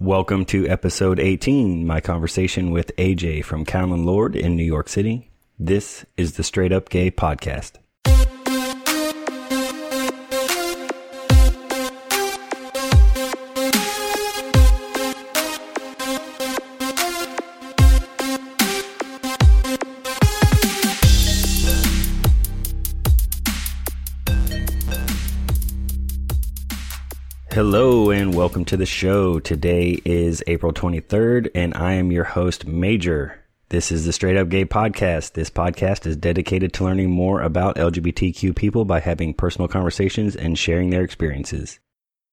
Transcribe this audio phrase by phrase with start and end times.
[0.00, 5.32] Welcome to episode 18, my conversation with AJ from Callen Lorde in New York City.
[5.58, 7.72] This is the Straight Up Gay Podcast.
[27.50, 29.40] Hello welcome to the show.
[29.40, 33.44] Today is April 23rd and I am your host, Major.
[33.70, 35.32] This is the Straight Up Gay Podcast.
[35.32, 40.56] This podcast is dedicated to learning more about LGBTQ people by having personal conversations and
[40.56, 41.80] sharing their experiences.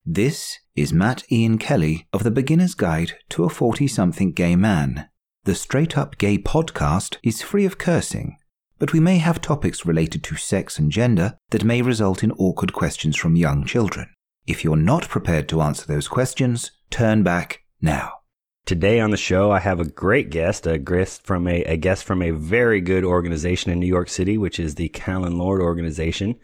[0.06, 5.10] This is Matt Ian Kelly of the Beginner's Guide to a 40 something gay man.
[5.46, 8.38] The Straight Up Gay Podcast is free of cursing,
[8.78, 12.74] but we may have topics related to sex and gender that may result in awkward
[12.74, 14.08] questions from young children.
[14.48, 18.20] If you're not prepared to answer those questions, turn back now.
[18.66, 22.04] Today on the show, I have a great guest, a guest from a, a guest
[22.04, 26.36] from a very good organization in New York City, which is the Callen Lorde organization.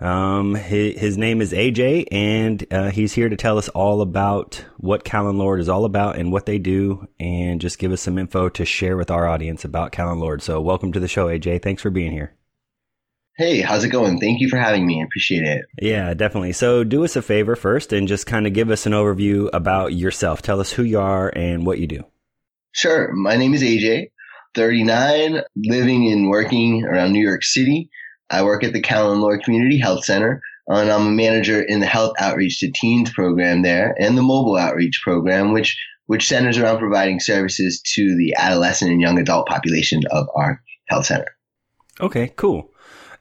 [0.00, 4.62] Um, his, his name is AJ, and uh, he's here to tell us all about
[4.76, 8.18] what Callen Lorde is all about and what they do, and just give us some
[8.18, 10.42] info to share with our audience about Callen Lorde.
[10.42, 11.62] So, welcome to the show, AJ.
[11.62, 12.36] Thanks for being here.
[13.36, 14.20] Hey, how's it going?
[14.20, 15.00] Thank you for having me.
[15.00, 15.64] I appreciate it.
[15.82, 16.52] Yeah, definitely.
[16.52, 19.92] So, do us a favor first and just kind of give us an overview about
[19.92, 20.40] yourself.
[20.40, 22.04] Tell us who you are and what you do.
[22.70, 23.12] Sure.
[23.12, 24.10] My name is AJ,
[24.54, 27.90] 39, living and working around New York City.
[28.30, 31.86] I work at the Callen Lorde Community Health Center, and I'm a manager in the
[31.86, 35.76] Health Outreach to Teens program there and the Mobile Outreach program, which
[36.06, 41.06] which centers around providing services to the adolescent and young adult population of our health
[41.06, 41.36] center.
[42.00, 42.70] Okay, cool.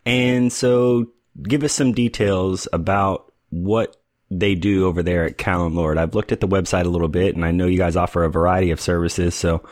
[0.06, 1.08] And so
[1.42, 3.98] give us some details about what
[4.30, 5.98] they do over there at Callen Lorde.
[5.98, 8.30] I've looked at the website a little bit and I know you guys offer a
[8.30, 9.36] variety of services.
[9.36, 9.64] So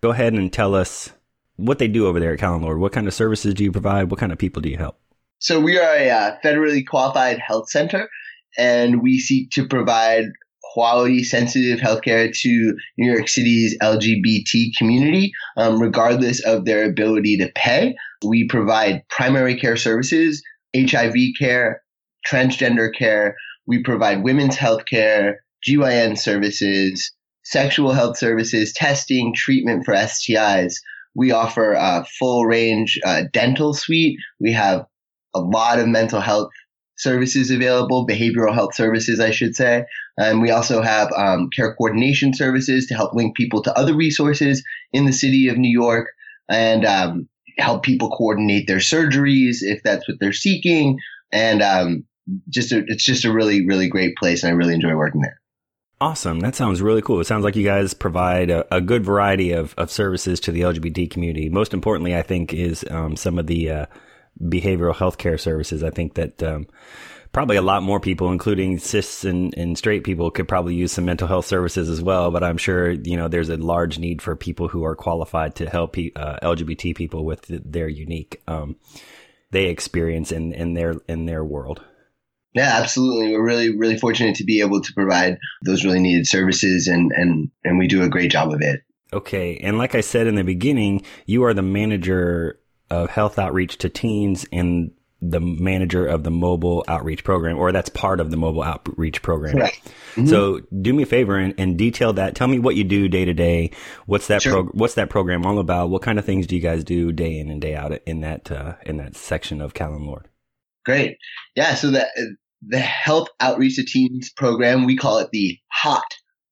[0.00, 1.12] go ahead and tell us
[1.56, 2.78] what they do over there at Callen Lorde.
[2.78, 4.10] What kind of services do you provide?
[4.10, 4.98] What kind of people do you help?
[5.38, 8.08] So we are a uh, federally qualified health center
[8.56, 10.24] and we seek to provide
[10.74, 17.48] quality sensitive healthcare to New York City's LGBT community, um, regardless of their ability to
[17.54, 17.94] pay.
[18.26, 20.42] We provide primary care services,
[20.76, 21.80] HIV care,
[22.28, 23.36] transgender care.
[23.68, 27.12] We provide women's health care, GYN services,
[27.44, 30.74] sexual health services, testing, treatment for STIs.
[31.14, 34.18] We offer a full range uh, dental suite.
[34.40, 34.86] We have
[35.36, 36.50] a lot of mental health
[36.96, 39.84] services available, behavioral health services, I should say.
[40.16, 44.62] And we also have um, care coordination services to help link people to other resources
[44.92, 46.08] in the city of New York
[46.48, 50.98] and um, help people coordinate their surgeries if that's what they're seeking.
[51.32, 52.04] And um,
[52.48, 54.42] just a, it's just a really, really great place.
[54.42, 55.40] And I really enjoy working there.
[56.00, 56.40] Awesome.
[56.40, 57.20] That sounds really cool.
[57.20, 60.62] It sounds like you guys provide a, a good variety of, of services to the
[60.62, 61.48] LGBT community.
[61.48, 63.86] Most importantly, I think, is um, some of the uh,
[64.42, 65.82] behavioral health care services.
[65.82, 66.66] I think that um,
[67.34, 71.04] probably a lot more people, including cis and, and straight people, could probably use some
[71.04, 72.30] mental health services as well.
[72.30, 75.68] But I'm sure you know there's a large need for people who are qualified to
[75.68, 78.76] help uh, LGBT people with their unique um,
[79.50, 81.84] they experience in, in their in their world.
[82.54, 83.32] Yeah, absolutely.
[83.32, 87.50] We're really, really fortunate to be able to provide those really needed services and, and,
[87.64, 88.82] and we do a great job of it.
[89.12, 89.56] Okay.
[89.56, 93.88] And like I said in the beginning, you are the manager of health outreach to
[93.88, 94.92] teens and
[95.30, 99.56] the manager of the mobile outreach program, or that's part of the mobile outreach program.
[99.56, 99.80] Right.
[100.14, 100.26] Mm-hmm.
[100.26, 102.34] So do me a favor and, and, detail that.
[102.34, 103.70] Tell me what you do day to day.
[104.06, 104.52] What's that sure.
[104.52, 105.90] prog- What's that program all about?
[105.90, 108.50] What kind of things do you guys do day in and day out in that
[108.50, 110.28] uh, in that section of Callen Lorde?
[110.84, 111.16] Great.
[111.56, 111.74] Yeah.
[111.74, 112.06] So the
[112.66, 116.04] the health outreach to teens program we call it the HOT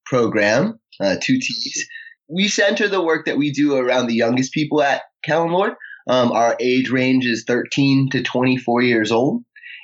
[0.06, 0.80] program.
[1.00, 1.86] Uh, two T's.
[2.28, 5.74] We center the work that we do around the youngest people at Callen Lorde.
[6.08, 9.42] Um, our age range is 13 to 24 years old.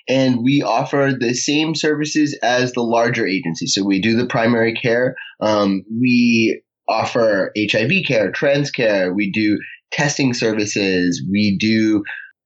[0.08, 3.74] And we offer the same services as the larger agencies.
[3.74, 5.14] So we do the primary care.
[5.40, 9.12] Um, we offer HIV care, trans care.
[9.12, 9.58] We do
[9.92, 11.22] testing services.
[11.30, 12.02] We do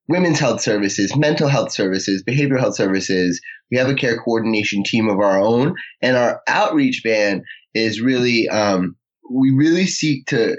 [0.09, 3.41] women's health services, mental health services, behavioral health services.
[3.71, 5.75] We have a care coordination team of our own.
[6.01, 7.43] And our outreach band
[7.75, 8.97] is really, um,
[9.31, 10.57] we really seek to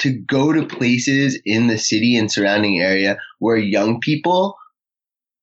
[0.00, 4.56] to go to places in the city and surrounding area where young people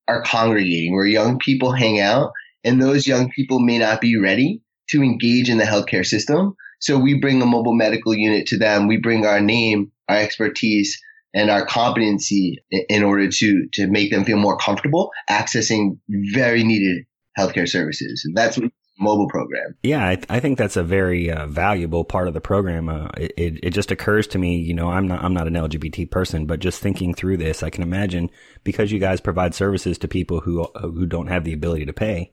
[0.07, 2.31] are congregating, where young people hang out,
[2.63, 6.55] and those young people may not be ready to engage in the healthcare system.
[6.79, 8.87] So we bring a mobile medical unit to them.
[8.87, 10.97] We bring our name, our expertise,
[11.33, 15.97] and our competency in order to to make them feel more comfortable accessing
[16.33, 17.05] very needed
[17.37, 18.23] healthcare services.
[18.25, 19.75] And that's what mobile program.
[19.83, 22.89] Yeah, I, I think that's a very uh, valuable part of the program.
[22.89, 25.53] Uh, it, it, it just occurs to me, you know, I'm not I'm not an
[25.53, 28.29] LGBT person, but just thinking through this, I can imagine
[28.63, 32.31] because you guys provide services to people who who don't have the ability to pay,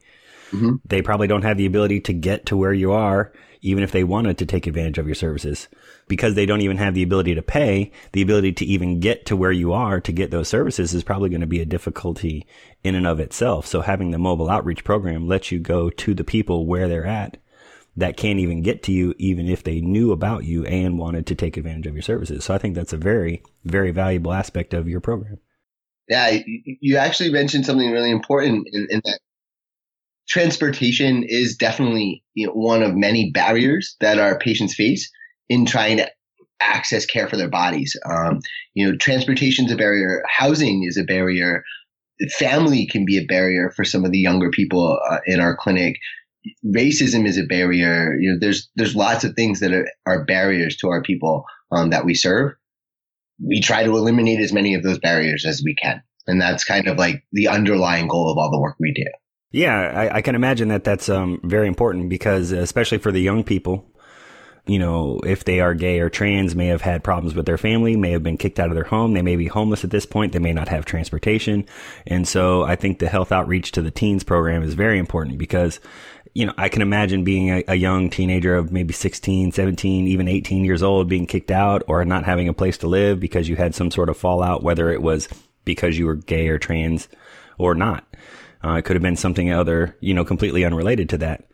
[0.51, 0.77] mm-hmm.
[0.85, 3.33] they probably don't have the ability to get to where you are,
[3.65, 5.69] even if they wanted to take advantage of your services
[6.07, 9.35] because they don't even have the ability to pay, the ability to even get to
[9.35, 12.47] where you are to get those services is probably going to be a difficulty
[12.83, 13.67] in and of itself.
[13.67, 17.39] So having the mobile outreach program lets you go to the people where they're at
[17.97, 21.35] that can't even get to you, even if they knew about you and wanted to
[21.35, 22.45] take advantage of your services.
[22.45, 25.39] So I think that's a very, very valuable aspect of your program.
[26.07, 29.21] Yeah, you actually mentioned something really important in, in that
[30.29, 35.11] transportation is definitely you know, one of many barriers that our patients face
[35.49, 36.11] in trying to
[36.61, 37.97] access care for their bodies.
[38.09, 38.41] Um,
[38.75, 41.63] you know, transportation is a barrier, housing is a barrier,
[42.39, 45.97] family can be a barrier for some of the younger people uh, in our clinic.
[46.65, 48.17] Racism is a barrier.
[48.19, 51.91] You know, there's there's lots of things that are, are barriers to our people um,
[51.91, 52.53] that we serve.
[53.45, 56.87] We try to eliminate as many of those barriers as we can, and that's kind
[56.87, 59.11] of like the underlying goal of all the work we do.
[59.55, 63.45] Yeah, I, I can imagine that that's um, very important because, especially for the young
[63.45, 63.87] people,
[64.67, 67.95] you know, if they are gay or trans, may have had problems with their family,
[67.95, 69.13] may have been kicked out of their home.
[69.13, 70.33] They may be homeless at this point.
[70.33, 71.67] They may not have transportation.
[72.05, 75.79] And so I think the health outreach to the teens program is very important because,
[76.33, 80.27] you know, I can imagine being a, a young teenager of maybe 16, 17, even
[80.27, 83.55] 18 years old being kicked out or not having a place to live because you
[83.55, 85.29] had some sort of fallout, whether it was
[85.65, 87.07] because you were gay or trans
[87.57, 88.05] or not.
[88.65, 91.45] Uh, it could have been something other, you know, completely unrelated to that.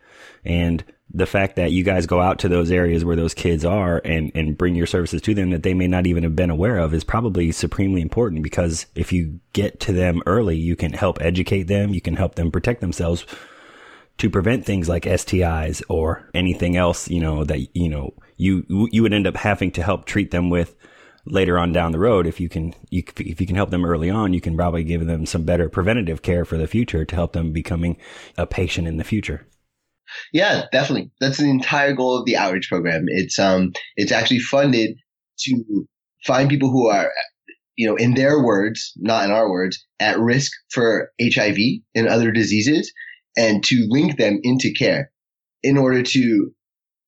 [0.44, 4.00] And the fact that you guys go out to those areas where those kids are
[4.04, 6.78] and, and bring your services to them that they may not even have been aware
[6.78, 11.20] of is probably supremely important because if you get to them early, you can help
[11.20, 11.92] educate them.
[11.92, 13.26] You can help them protect themselves
[14.18, 19.02] to prevent things like STIs or anything else, you know, that, you know, you, you
[19.02, 20.76] would end up having to help treat them with
[21.26, 22.26] later on down the road.
[22.26, 25.06] If you can, you, if you can help them early on, you can probably give
[25.06, 27.96] them some better preventative care for the future to help them becoming
[28.37, 29.46] a patient in the future.
[30.32, 31.12] Yeah, definitely.
[31.20, 33.05] That's the entire goal of the outreach program.
[33.06, 34.96] It's um it's actually funded
[35.40, 35.87] to
[36.26, 37.11] find people who are
[37.81, 41.56] you know, in their words, not in our words, at risk for HIV
[41.94, 42.93] and other diseases
[43.38, 45.11] and to link them into care
[45.62, 46.50] in order to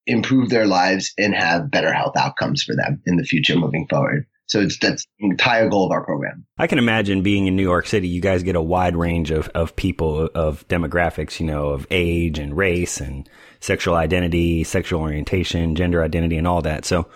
[0.05, 4.25] improve their lives and have better health outcomes for them in the future moving forward.
[4.47, 6.45] So it's that's the entire goal of our program.
[6.57, 9.47] I can imagine being in New York City, you guys get a wide range of,
[9.49, 13.27] of people, of demographics, you know, of age and race and
[13.61, 16.83] sexual identity, sexual orientation, gender identity, and all that.
[16.83, 17.07] So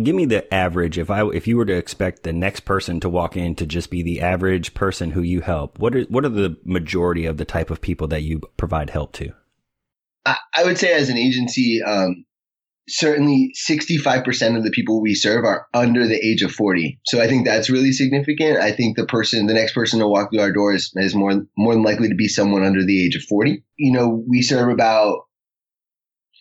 [0.00, 0.98] give me the average.
[0.98, 3.90] If I, if you were to expect the next person to walk in to just
[3.90, 7.70] be the average person who you help, what what are the majority of the type
[7.70, 9.32] of people that you provide help to?
[10.24, 12.24] I, I would say as an agency, um,
[12.88, 17.00] certainly 65% of the people we serve are under the age of 40.
[17.06, 18.58] So I think that's really significant.
[18.58, 21.74] I think the person, the next person to walk through our doors is more, more
[21.74, 23.62] than likely to be someone under the age of 40.
[23.76, 25.20] You know, we serve about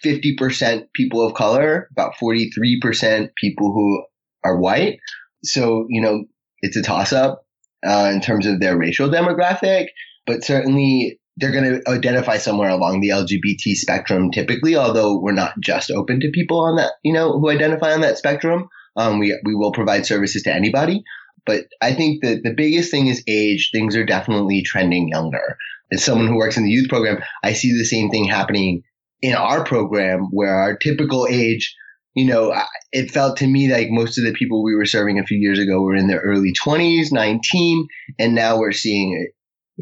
[0.04, 4.04] 50% people of color, about 43% people who
[4.44, 5.00] are white.
[5.44, 6.26] So, you know,
[6.62, 7.46] it's a toss up
[7.86, 9.88] uh, in terms of their racial demographic,
[10.26, 15.54] but certainly they're going to identify somewhere along the LGBT spectrum typically, although we're not
[15.60, 18.68] just open to people on that, you know, who identify on that spectrum.
[18.98, 21.04] Um, we, we will provide services to anybody.
[21.46, 23.70] But I think that the biggest thing is age.
[23.74, 25.58] Things are definitely trending younger.
[25.92, 28.84] As someone who works in the youth program, I see the same thing happening
[29.22, 31.76] in our program where our typical age,
[32.14, 32.54] you know,
[32.92, 35.60] it felt to me like most of the people we were serving a few years
[35.60, 37.88] ago were in their early 20s, 19,
[38.20, 39.32] and now we're seeing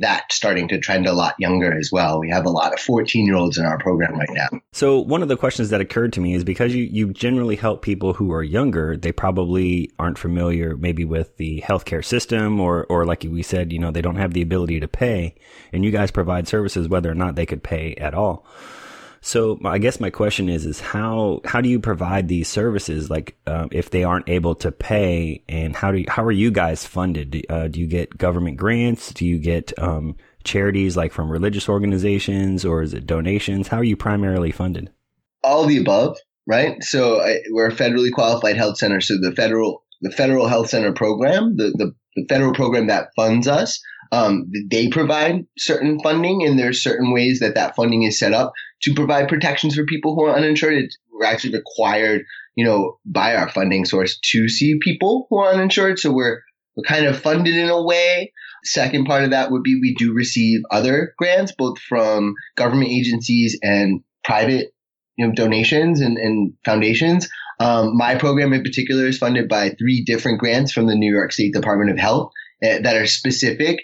[0.02, 2.20] that starting to trend a lot younger as well.
[2.20, 4.50] We have a lot of 14 year olds in our program right now.
[4.72, 7.82] So one of the questions that occurred to me is because you, you generally help
[7.82, 13.06] people who are younger, they probably aren't familiar maybe with the healthcare system or, or
[13.06, 15.36] like we said, you know, they don't have the ability to pay
[15.74, 18.46] and you guys provide services whether or not they could pay at all.
[19.22, 23.10] So I guess my question is, is how, how do you provide these services?
[23.10, 26.52] Like, um, if they aren't able to pay and how do you, how are you
[26.52, 27.32] guys funded?
[27.32, 29.14] Do, uh, do you get government grants?
[29.14, 33.68] Do you get, um, charities like from religious organizations or is it donations?
[33.68, 34.90] How are you primarily funded?
[35.44, 36.82] All the above, right?
[36.82, 39.02] So I, we're a federally qualified health center.
[39.02, 43.48] So the federal, the federal health center program, the, the, the federal program that funds
[43.48, 48.34] us, um, they provide certain funding and there's certain ways that that funding is set
[48.34, 50.90] up to provide protections for people who are uninsured.
[51.12, 52.24] We're actually required,
[52.56, 56.00] you know, by our funding source to see people who are uninsured.
[56.00, 56.42] So we're
[56.76, 58.32] we're kind of funded in a way.
[58.64, 63.58] Second part of that would be we do receive other grants, both from government agencies
[63.62, 64.74] and private
[65.18, 67.28] you know, donations and, and foundations.
[67.60, 71.34] Um, my program in particular is funded by three different grants from the New York
[71.34, 72.32] State Department of Health
[72.64, 73.80] uh, that are specific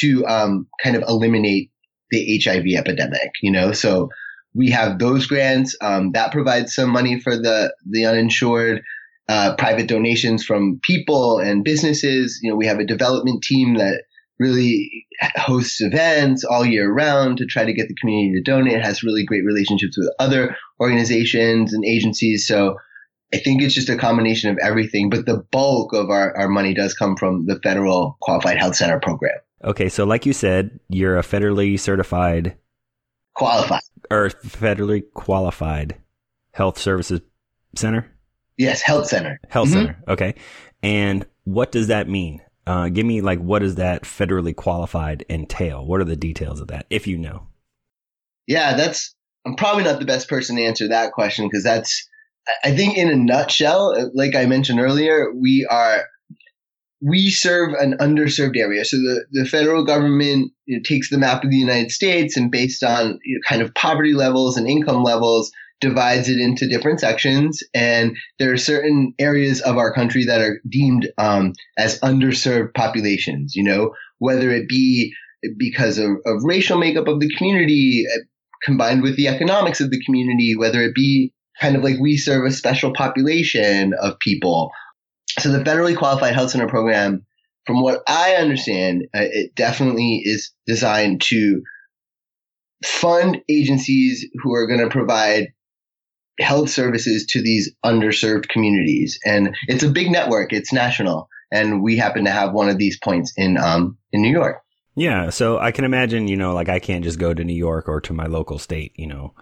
[0.00, 1.70] to um, kind of eliminate
[2.10, 3.30] the HIV epidemic.
[3.40, 4.08] You know, so
[4.54, 8.82] we have those grants um, that provides some money for the the uninsured.
[9.28, 12.40] Uh, private donations from people and businesses.
[12.42, 14.02] You know, we have a development team that
[14.40, 18.72] really hosts events all year round to try to get the community to donate.
[18.72, 22.44] It has really great relationships with other organizations and agencies.
[22.44, 22.76] So
[23.32, 26.74] I think it's just a combination of everything, but the bulk of our, our money
[26.74, 29.38] does come from the federal qualified health center program.
[29.62, 29.90] Okay.
[29.90, 32.56] So like you said, you're a federally certified
[33.34, 35.96] qualified or federally qualified
[36.52, 37.20] health services
[37.74, 38.10] center.
[38.58, 38.82] Yes.
[38.82, 39.40] Health center.
[39.48, 39.78] Health mm-hmm.
[39.78, 40.04] center.
[40.08, 40.34] Okay.
[40.82, 42.42] And what does that mean?
[42.66, 45.84] Uh, give me like what does that federally qualified entail?
[45.84, 47.46] What are the details of that, if you know?
[48.46, 49.14] Yeah, that's.
[49.46, 52.06] I'm probably not the best person to answer that question because that's.
[52.64, 56.04] I think in a nutshell, like I mentioned earlier, we are
[57.02, 58.84] we serve an underserved area.
[58.84, 62.50] So the, the federal government you know, takes the map of the United States and
[62.50, 67.00] based on you know, kind of poverty levels and income levels, divides it into different
[67.00, 67.62] sections.
[67.74, 73.54] And there are certain areas of our country that are deemed um, as underserved populations,
[73.56, 75.12] you know, whether it be
[75.58, 78.18] because of, of racial makeup of the community uh,
[78.62, 82.44] combined with the economics of the community, whether it be kind of like we serve
[82.44, 84.70] a special population of people.
[85.40, 87.26] So the federally qualified health center program,
[87.66, 91.62] from what I understand, uh, it definitely is designed to
[92.84, 95.48] fund agencies who are going to provide
[96.38, 99.18] health services to these underserved communities.
[99.24, 100.52] And it's a big network.
[100.52, 101.28] It's national.
[101.52, 104.62] And we happen to have one of these points in, um, in New York.
[104.94, 105.30] Yeah.
[105.30, 108.00] So I can imagine, you know, like I can't just go to New York or
[108.02, 109.34] to my local state, you know,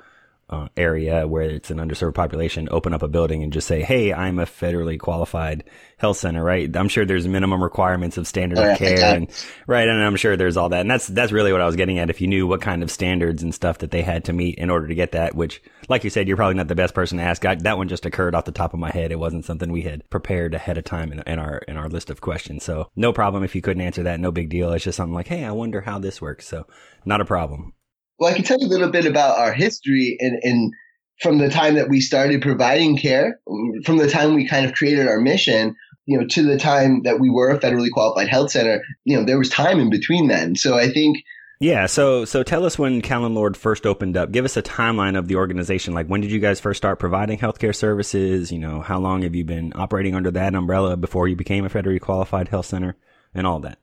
[0.51, 4.13] uh, area where it's an underserved population, open up a building and just say, "Hey,
[4.13, 5.65] I'm a federally qualified
[5.99, 6.75] health center." Right?
[6.75, 9.31] I'm sure there's minimum requirements of standard oh, of care, and
[9.67, 11.99] right, and I'm sure there's all that, and that's that's really what I was getting
[11.99, 12.09] at.
[12.09, 14.71] If you knew what kind of standards and stuff that they had to meet in
[14.71, 17.25] order to get that, which, like you said, you're probably not the best person to
[17.25, 17.45] ask.
[17.45, 19.13] I, that one just occurred off the top of my head.
[19.13, 22.09] It wasn't something we had prepared ahead of time in, in our in our list
[22.09, 22.65] of questions.
[22.65, 24.21] So no problem if you couldn't answer that.
[24.21, 24.73] No big deal.
[24.73, 26.67] It's just something like, "Hey, I wonder how this works." So
[27.05, 27.75] not a problem.
[28.19, 30.73] Well, I can tell you a little bit about our history and, and
[31.21, 33.41] from the time that we started providing care,
[33.85, 35.75] from the time we kind of created our mission,
[36.07, 39.25] you know, to the time that we were a federally qualified health center, you know,
[39.25, 40.57] there was time in between then.
[40.57, 41.19] So I think
[41.61, 44.31] yeah, so so tell us when Callen Lorde first opened up.
[44.31, 45.93] Give us a timeline of the organization.
[45.93, 48.53] Like when did you guys first start providing healthcare services?
[48.53, 51.69] You know, how long have you been operating under that umbrella before you became a
[51.69, 52.97] federally qualified health center
[53.35, 53.79] and all that?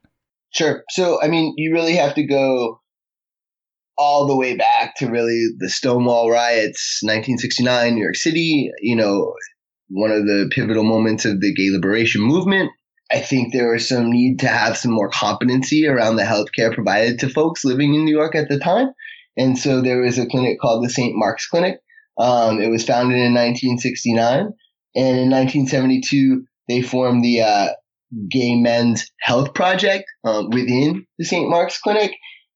[0.51, 0.85] Sure.
[0.89, 2.79] So I mean, you really have to go
[3.97, 9.33] all the way back to really the Stonewall riots, 1969, New York City, you know,
[9.89, 12.71] one of the pivotal moments of the gay liberation movement.
[13.11, 17.19] I think there was some need to have some more competency around the healthcare provided
[17.19, 18.87] to folks living in New York at the time.
[19.37, 21.13] And so there was a clinic called the St.
[21.15, 21.79] Mark's Clinic.
[22.17, 24.53] Um, it was founded in 1969.
[24.95, 27.67] And in 1972, they formed the uh,
[28.31, 31.49] Gay Men's Health Project um, within the St.
[31.49, 32.11] Mark's Clinic.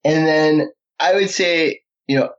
[0.05, 0.69] And then
[1.00, 2.29] I would say, you know,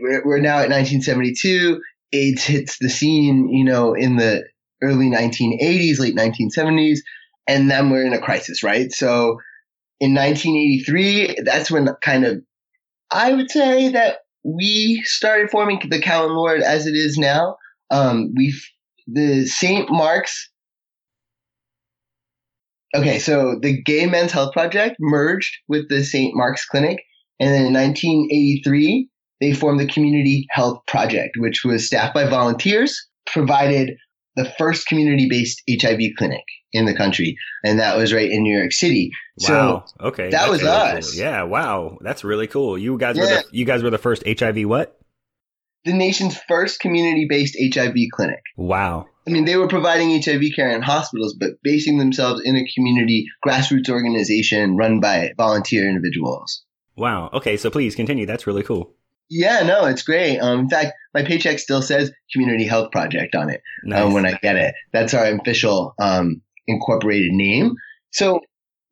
[0.00, 1.80] we're, we're now at 1972.
[2.12, 4.44] AIDS hits the scene, you know, in the
[4.82, 6.98] early 1980s, late 1970s,
[7.46, 8.92] and then we're in a crisis, right?
[8.92, 9.38] So
[10.00, 12.42] in 1983, that's when kind of
[13.10, 17.56] I would say that we started forming the Callen Lorde as it is now.
[17.90, 18.54] Um, we
[19.06, 19.90] the St.
[19.90, 20.50] Mark's.
[22.94, 26.34] Okay, so the Gay Men's Health Project merged with the St.
[26.34, 27.02] Mark's Clinic
[27.42, 29.08] and then in 1983,
[29.40, 33.96] they formed the Community Health Project, which was staffed by volunteers, provided
[34.36, 37.36] the first community based HIV clinic in the country.
[37.64, 39.10] And that was right in New York City.
[39.40, 39.84] Wow.
[39.98, 40.30] So okay.
[40.30, 41.10] That was really us.
[41.10, 41.20] Cool.
[41.20, 41.42] Yeah.
[41.42, 41.98] Wow.
[42.00, 42.78] That's really cool.
[42.78, 43.22] You guys yeah.
[43.22, 44.96] were the, you guys were the first HIV what?
[45.84, 48.42] The nation's first community based HIV clinic.
[48.56, 49.08] Wow.
[49.26, 53.26] I mean, they were providing HIV care in hospitals, but basing themselves in a community
[53.44, 56.62] grassroots organization run by volunteer individuals.
[56.96, 57.30] Wow.
[57.32, 57.56] Okay.
[57.56, 58.26] So please continue.
[58.26, 58.94] That's really cool.
[59.34, 60.38] Yeah, no, it's great.
[60.40, 64.02] Um, in fact, my paycheck still says Community Health Project on it um, nice.
[64.02, 64.74] um, when I get it.
[64.92, 67.74] That's our official um, incorporated name.
[68.10, 68.40] So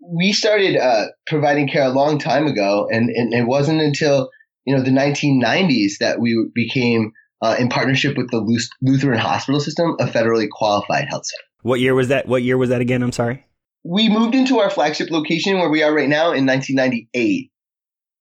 [0.01, 4.31] we started uh, providing care a long time ago, and, and, it wasn't until
[4.65, 8.41] you know the 1990s that we became uh, in partnership with the
[8.81, 11.45] Lutheran Hospital System, a federally qualified health center.
[11.63, 12.27] What year was that?
[12.27, 13.03] What year was that again?
[13.03, 13.45] I'm sorry.
[13.85, 17.51] we moved into our flagship location where we are right now in 1998.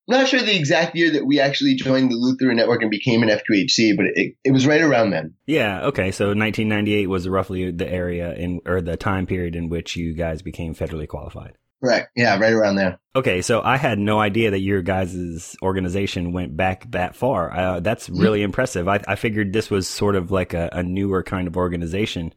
[0.09, 3.29] Not sure the exact year that we actually joined the Lutheran Network and became an
[3.29, 5.35] FQHC, but it, it was right around then.
[5.45, 5.83] Yeah.
[5.83, 6.09] Okay.
[6.09, 10.41] So 1998 was roughly the area in or the time period in which you guys
[10.41, 11.53] became federally qualified.
[11.79, 12.05] Right.
[12.15, 12.39] Yeah.
[12.39, 12.99] Right around there.
[13.15, 13.43] Okay.
[13.43, 17.55] So I had no idea that your guys' organization went back that far.
[17.55, 18.45] Uh, that's really mm-hmm.
[18.45, 18.87] impressive.
[18.87, 22.33] I, I, figured this was sort of like a, a newer kind of organization,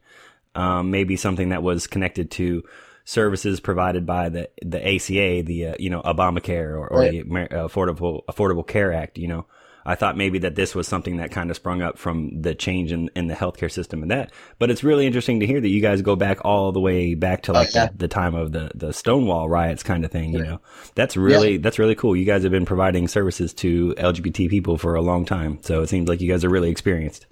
[0.53, 2.61] um, maybe something that was connected to
[3.05, 7.11] services provided by the the ACA, the uh, you know Obamacare or, or right.
[7.11, 9.17] the Affordable Affordable Care Act.
[9.17, 9.45] You know,
[9.85, 12.91] I thought maybe that this was something that kind of sprung up from the change
[12.91, 14.31] in, in the healthcare system and that.
[14.59, 17.43] But it's really interesting to hear that you guys go back all the way back
[17.43, 17.87] to oh, like oh, yeah.
[17.87, 20.33] the, the, time of the, the Stonewall riots kind of thing.
[20.33, 20.61] You know,
[20.95, 21.59] that's really, yeah.
[21.61, 22.15] that's really cool.
[22.15, 25.59] You guys have been providing services to LGBT people for a long time.
[25.61, 27.27] So it seems like you guys are really experienced.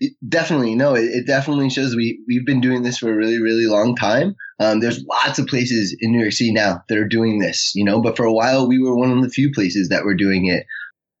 [0.00, 3.40] It definitely no it, it, definitely shows we we've been doing this for a really
[3.40, 7.06] really long time um, there's lots of places in new york city now that are
[7.06, 9.88] doing this you know but for a while we were one of the few places
[9.88, 10.64] that were doing it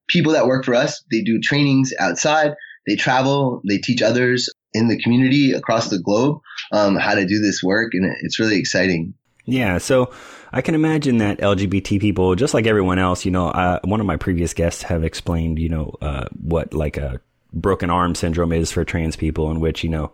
[0.08, 2.54] people that work for us, they do trainings outside,
[2.86, 6.40] they travel, they teach others in the community across the globe
[6.72, 9.14] um, how to do this work, and it's really exciting.
[9.44, 10.12] Yeah, so
[10.52, 14.06] I can imagine that LGBT people, just like everyone else, you know, uh, one of
[14.06, 17.20] my previous guests have explained, you know, uh, what like a
[17.52, 20.12] broken arm syndrome is for trans people, in which you know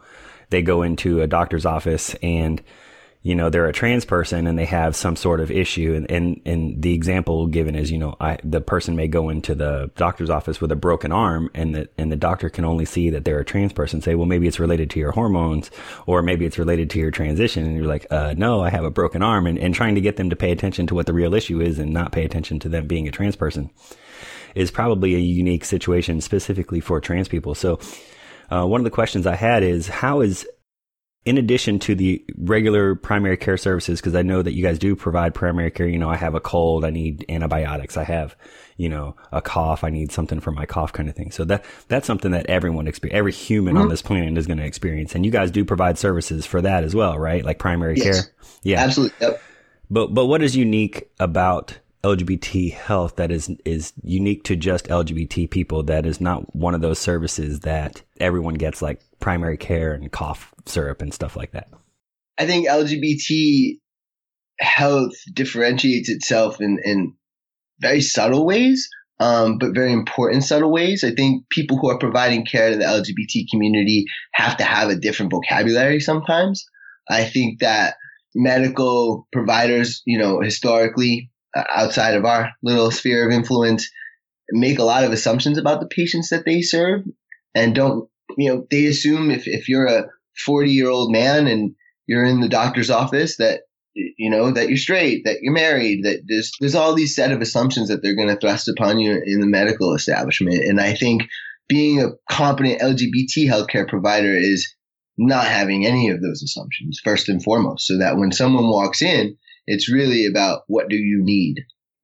[0.50, 2.62] they go into a doctor's office and
[3.24, 5.94] you know, they're a trans person and they have some sort of issue.
[5.94, 9.54] And, and, and the example given is, you know, I, the person may go into
[9.54, 13.08] the doctor's office with a broken arm and the, and the doctor can only see
[13.08, 15.70] that they're a trans person say, well, maybe it's related to your hormones
[16.06, 17.64] or maybe it's related to your transition.
[17.64, 20.16] And you're like, uh, no, I have a broken arm and, and trying to get
[20.16, 22.68] them to pay attention to what the real issue is and not pay attention to
[22.68, 23.70] them being a trans person
[24.54, 27.54] is probably a unique situation specifically for trans people.
[27.54, 27.78] So,
[28.50, 30.46] uh, one of the questions I had is how is
[31.24, 34.94] in addition to the regular primary care services, because I know that you guys do
[34.94, 38.36] provide primary care, you know, I have a cold, I need antibiotics, I have,
[38.76, 41.30] you know, a cough, I need something for my cough kind of thing.
[41.30, 43.84] So that, that's something that everyone experience, every human mm-hmm.
[43.84, 45.14] on this planet is going to experience.
[45.14, 47.42] And you guys do provide services for that as well, right?
[47.42, 48.04] Like primary yes.
[48.04, 48.34] care.
[48.62, 48.84] Yeah.
[48.84, 49.16] Absolutely.
[49.26, 49.42] Yep.
[49.90, 55.50] But, but what is unique about LGBT health that is is unique to just LGBT
[55.50, 55.82] people.
[55.82, 60.54] That is not one of those services that everyone gets, like primary care and cough
[60.66, 61.68] syrup and stuff like that.
[62.36, 63.78] I think LGBT
[64.60, 67.14] health differentiates itself in in
[67.80, 68.86] very subtle ways,
[69.18, 71.04] um, but very important subtle ways.
[71.04, 74.96] I think people who are providing care to the LGBT community have to have a
[74.96, 76.66] different vocabulary sometimes.
[77.08, 77.94] I think that
[78.34, 83.90] medical providers, you know, historically Uh, outside of our little sphere of influence
[84.50, 87.02] make a lot of assumptions about the patients that they serve
[87.54, 90.06] and don't, you know, they assume if, if you're a
[90.44, 91.74] 40 year old man and
[92.06, 93.60] you're in the doctor's office that,
[93.94, 97.40] you know, that you're straight, that you're married, that there's, there's all these set of
[97.40, 100.64] assumptions that they're going to thrust upon you in the medical establishment.
[100.64, 101.22] And I think
[101.68, 104.74] being a competent LGBT healthcare provider is
[105.16, 109.36] not having any of those assumptions first and foremost so that when someone walks in,
[109.66, 111.56] it's really about what do you need?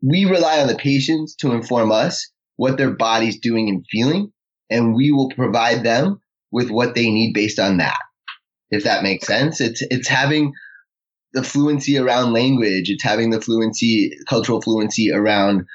[0.03, 4.33] We rely on the patients to inform us what their body's doing and feeling,
[4.71, 6.21] and we will provide them
[6.51, 7.99] with what they need based on that.
[8.71, 10.53] If that makes sense, it's, it's having
[11.33, 12.91] the fluency around language.
[12.91, 15.67] It's having the fluency, cultural fluency around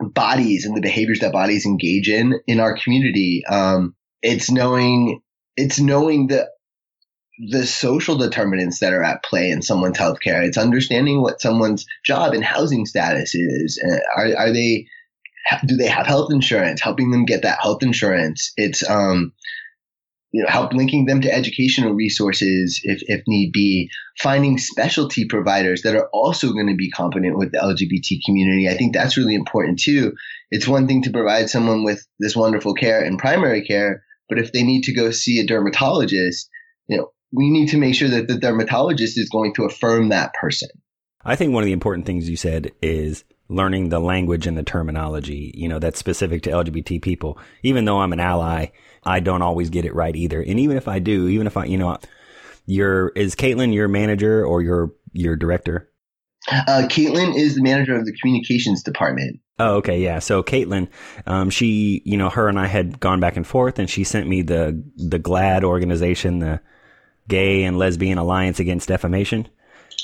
[0.00, 3.42] bodies and the behaviors that bodies engage in in our community.
[3.48, 5.20] Um, it's knowing,
[5.56, 6.48] it's knowing the
[7.38, 10.44] the social determinants that are at play in someone's healthcare.
[10.44, 13.82] It's understanding what someone's job and housing status is.
[13.82, 14.86] Uh, are, are they,
[15.66, 16.80] do they have health insurance?
[16.80, 18.52] Helping them get that health insurance.
[18.56, 19.32] It's, um,
[20.32, 25.82] you know, help linking them to educational resources if, if need be, finding specialty providers
[25.82, 28.68] that are also going to be competent with the LGBT community.
[28.68, 30.12] I think that's really important too.
[30.50, 34.52] It's one thing to provide someone with this wonderful care in primary care, but if
[34.52, 36.50] they need to go see a dermatologist,
[36.88, 40.32] you know, we need to make sure that the dermatologist is going to affirm that
[40.34, 40.68] person.
[41.24, 44.62] I think one of the important things you said is learning the language and the
[44.62, 47.38] terminology, you know, that's specific to LGBT people.
[47.62, 48.68] Even though I'm an ally,
[49.04, 50.40] I don't always get it right either.
[50.40, 51.98] And even if I do, even if I, you know,
[52.66, 55.90] your is Caitlin your manager or your your director?
[56.50, 59.40] Uh, Caitlin is the manager of the communications department.
[59.58, 60.18] Oh, okay, yeah.
[60.20, 60.88] So Caitlin,
[61.26, 64.28] um, she, you know, her and I had gone back and forth, and she sent
[64.28, 66.60] me the the GLAAD organization, the
[67.28, 69.48] Gay and Lesbian Alliance Against Defamation.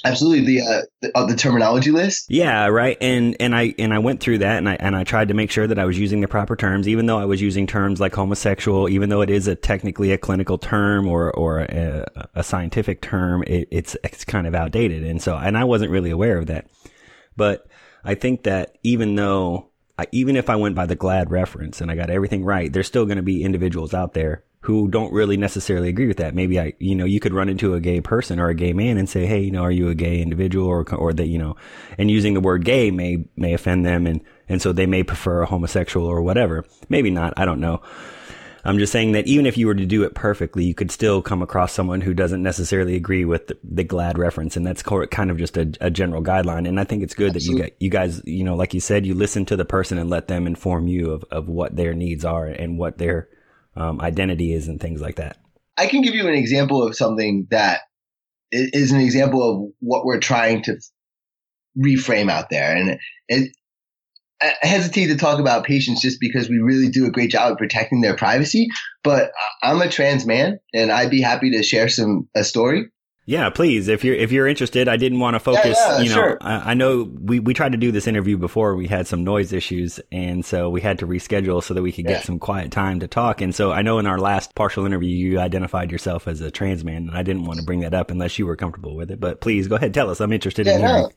[0.05, 2.27] Absolutely, the uh, the, uh, the terminology list.
[2.29, 2.99] Yeah, right.
[3.01, 5.51] And and I and I went through that, and I and I tried to make
[5.51, 8.15] sure that I was using the proper terms, even though I was using terms like
[8.15, 13.01] homosexual, even though it is a technically a clinical term or or a, a scientific
[13.01, 16.47] term, it, it's it's kind of outdated, and so and I wasn't really aware of
[16.47, 16.67] that.
[17.37, 17.67] But
[18.05, 21.91] I think that even though I, even if I went by the GLAAD reference and
[21.91, 25.37] I got everything right, there's still going to be individuals out there who don't really
[25.37, 26.35] necessarily agree with that.
[26.35, 28.97] Maybe I, you know, you could run into a gay person or a gay man
[28.97, 31.55] and say, Hey, you know, are you a gay individual or, or that, you know,
[31.99, 34.07] and using the word gay may, may offend them.
[34.07, 36.65] And, and so they may prefer a homosexual or whatever.
[36.89, 37.35] Maybe not.
[37.37, 37.83] I don't know.
[38.65, 41.21] I'm just saying that even if you were to do it perfectly, you could still
[41.21, 45.31] come across someone who doesn't necessarily agree with the, the GLAAD reference, and that's kind
[45.31, 46.67] of just a, a general guideline.
[46.67, 47.65] And I think it's good Absolutely.
[47.65, 49.99] that you guys, you guys, you know, like you said, you listen to the person
[49.99, 53.29] and let them inform you of, of what their needs are and what their
[53.77, 55.37] um, identity is and things like that.
[55.77, 57.81] I can give you an example of something that
[58.51, 60.77] is an example of what we're trying to
[61.77, 62.77] reframe out there.
[62.77, 63.51] And it,
[64.41, 67.59] I hesitate to talk about patients just because we really do a great job of
[67.59, 68.69] protecting their privacy.
[69.03, 69.33] But
[69.63, 72.91] I'm a trans man, and I'd be happy to share some a story.
[73.27, 73.89] Yeah, please.
[73.89, 75.79] If you're if you're interested, I didn't want to focus.
[75.79, 76.39] Yeah, yeah, you know, sure.
[76.43, 78.77] I, I, know we we tried to do this interview before.
[78.77, 82.07] We had some noise issues, and so we had to reschedule so that we could
[82.07, 83.41] get some quiet time to talk.
[83.41, 86.85] And so I know in our last partial interview, you identified yourself as a trans
[86.85, 89.21] man, and I didn't want to bring that up unless you were comfortable with it.
[89.21, 90.21] But please go ahead, tell us.
[90.21, 91.03] I'm interested in hearing.
[91.03, 91.11] No.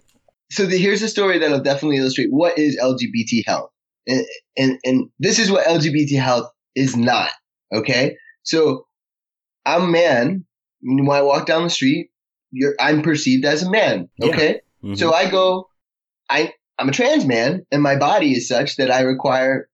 [0.49, 3.69] So the, here's a story that'll definitely illustrate what is LGBT health,
[4.07, 7.31] and, and and this is what LGBT health is not.
[7.75, 8.85] Okay, so
[9.65, 10.45] I'm man
[10.81, 12.09] when I walk down the street,
[12.79, 14.09] I'm perceived as a man.
[14.21, 14.61] Okay.
[14.81, 14.89] Yeah.
[14.89, 14.95] Mm-hmm.
[14.95, 15.69] So I go,
[16.29, 19.69] I, I'm a trans man and my body is such that I require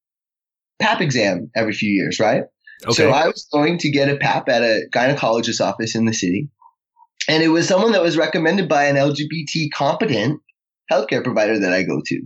[0.80, 2.44] pap exam every few years, right?
[2.84, 2.94] Okay.
[2.94, 6.50] So I was going to get a pap at a gynecologist's office in the city.
[7.30, 10.42] And it was someone that was recommended by an LGBT competent
[10.92, 12.22] healthcare provider that I go to.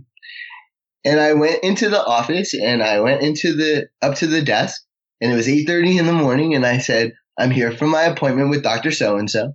[1.04, 4.82] And I went into the office and I went into the up to the desk
[5.20, 8.50] and it was 8:30 in the morning and I said, I'm here for my appointment
[8.50, 8.90] with Dr.
[8.90, 9.54] So and so.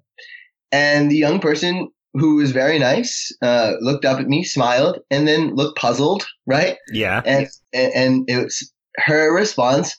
[0.72, 5.28] And the young person who was very nice uh, looked up at me, smiled, and
[5.28, 6.78] then looked puzzled, right?
[6.92, 7.22] Yeah.
[7.26, 9.96] And and it was her response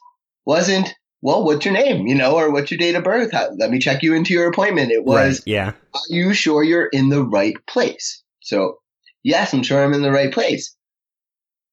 [0.47, 3.71] wasn't, "Well, what's your name?" You know, or "What's your date of birth?" How, let
[3.71, 4.93] me check you into your appointment.
[4.93, 5.43] It was, right.
[5.47, 8.79] "Yeah, are you sure you're in the right place?" So,
[9.23, 10.75] yes, I'm sure I'm in the right place.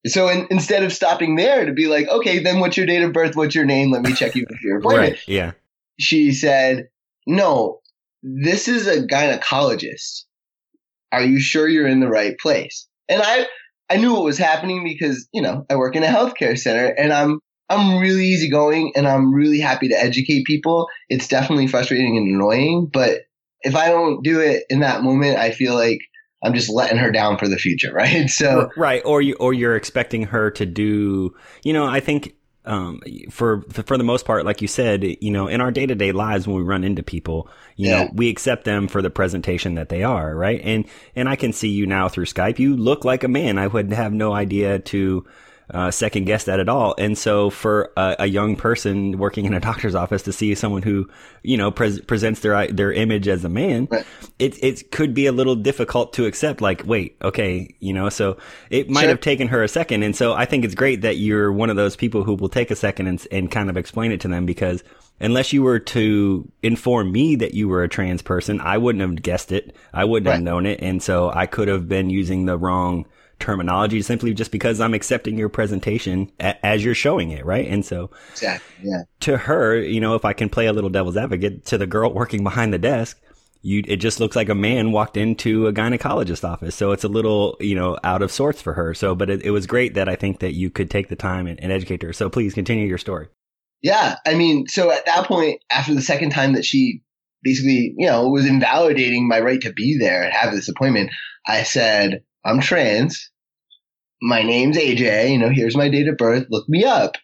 [0.08, 3.13] So in, instead of stopping there to be like, okay, then what's your date of
[3.13, 3.36] birth?
[3.36, 3.91] What's your name?
[3.91, 5.12] Let me check you into your appointment.
[5.12, 5.21] right.
[5.28, 5.52] Yeah
[6.02, 6.88] she said,
[7.28, 7.80] No,
[8.24, 10.24] this is a gynecologist.
[11.12, 12.88] Are you sure you're in the right place?
[13.10, 13.48] And I,
[13.90, 17.12] I knew what was happening because, you know, I work in a healthcare center and
[17.12, 20.88] I'm, I'm really easygoing and I'm really happy to educate people.
[21.10, 23.22] It's definitely frustrating and annoying, but
[23.62, 26.00] if I don't do it in that moment, I feel like
[26.44, 28.30] I'm just letting her down for the future, right?
[28.30, 31.36] So right, or you or you're expecting her to do.
[31.64, 32.34] You know, I think
[32.65, 35.95] um, for for the most part, like you said, you know, in our day to
[35.95, 38.04] day lives when we run into people, you yeah.
[38.04, 40.62] know, we accept them for the presentation that they are, right?
[40.63, 42.60] And and I can see you now through Skype.
[42.60, 43.58] You look like a man.
[43.58, 45.26] I would have no idea to
[45.74, 46.96] uh, second guess that at all.
[46.98, 50.82] And so for a, a, young person working in a doctor's office to see someone
[50.82, 51.10] who,
[51.44, 54.06] you know, pre- presents their, their image as a man, right.
[54.38, 56.62] it, it could be a little difficult to accept.
[56.62, 58.38] Like, wait, okay, you know, so
[58.70, 59.10] it might sure.
[59.10, 60.04] have taken her a second.
[60.04, 62.72] And so I think it's great that you're one of those people who will take
[62.72, 64.84] a second and, and kind of explain it to them because
[65.22, 69.22] unless you were to inform me that you were a trans person, I wouldn't have
[69.22, 69.76] guessed it.
[69.94, 70.34] I wouldn't right.
[70.34, 70.82] have known it.
[70.82, 73.06] And so I could have been using the wrong
[73.42, 77.68] terminology simply just because I'm accepting your presentation a- as you're showing it, right?
[77.68, 79.04] And so, exactly, yeah.
[79.22, 82.14] To her, you know, if I can play a little devil's advocate to the girl
[82.14, 83.20] working behind the desk,
[83.62, 86.76] you it just looks like a man walked into a gynecologist office.
[86.76, 88.94] So it's a little, you know, out of sorts for her.
[88.94, 91.48] So, but it, it was great that I think that you could take the time
[91.48, 92.14] and, and educate her.
[92.14, 93.28] So please continue your story.
[93.82, 97.02] Yeah, I mean, so at that point, after the second time that she
[97.44, 101.10] basically, you know, was invalidating my right to be there and have this appointment,
[101.48, 103.31] I said, I'm trans
[104.22, 107.16] my name's AJ, you know, here's my date of birth, look me up.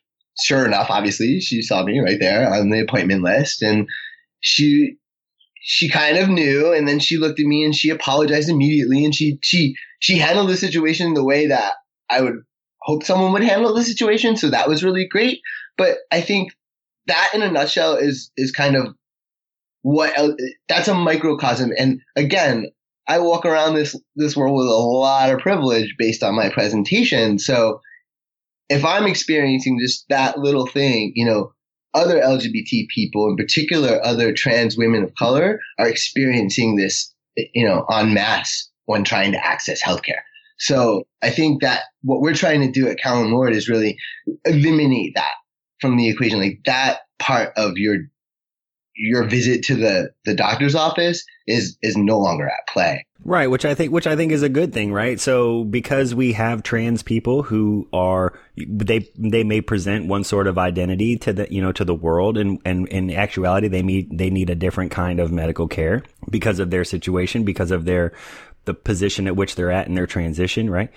[0.44, 3.88] Sure enough, obviously, she saw me right there on the appointment list and
[4.40, 4.98] she
[5.62, 9.14] she kind of knew and then she looked at me and she apologized immediately and
[9.14, 11.74] she she she handled the situation the way that
[12.10, 12.36] I would
[12.82, 15.40] hope someone would handle the situation, so that was really great.
[15.78, 16.54] But I think
[17.08, 18.96] that in a nutshell is is kind of
[19.82, 20.14] what
[20.68, 22.68] that's a microcosm and again
[23.08, 27.40] I walk around this this world with a lot of privilege based on my presentation.
[27.40, 27.82] So
[28.70, 31.54] if I'm experiencing just that little thing, you know,
[31.94, 37.14] other LGBT people, in particular other trans women of color, are experiencing this
[37.54, 40.22] you know, en masse when trying to access healthcare.
[40.60, 43.98] So I think that what we're trying to do at Callen Lorde is really
[44.46, 45.34] eliminate that
[45.80, 46.40] from the equation.
[46.40, 47.98] Like that part of your
[48.98, 53.06] your visit to the the doctor's office is is no longer at play.
[53.24, 55.20] Right, which I think which I think is a good thing, right?
[55.20, 60.58] So because we have trans people who are they they may present one sort of
[60.58, 64.30] identity to the you know to the world and and in actuality they need they
[64.30, 68.14] need a different kind of medical care because of their situation, because of their
[68.68, 70.92] the position at which they're at in their transition, right?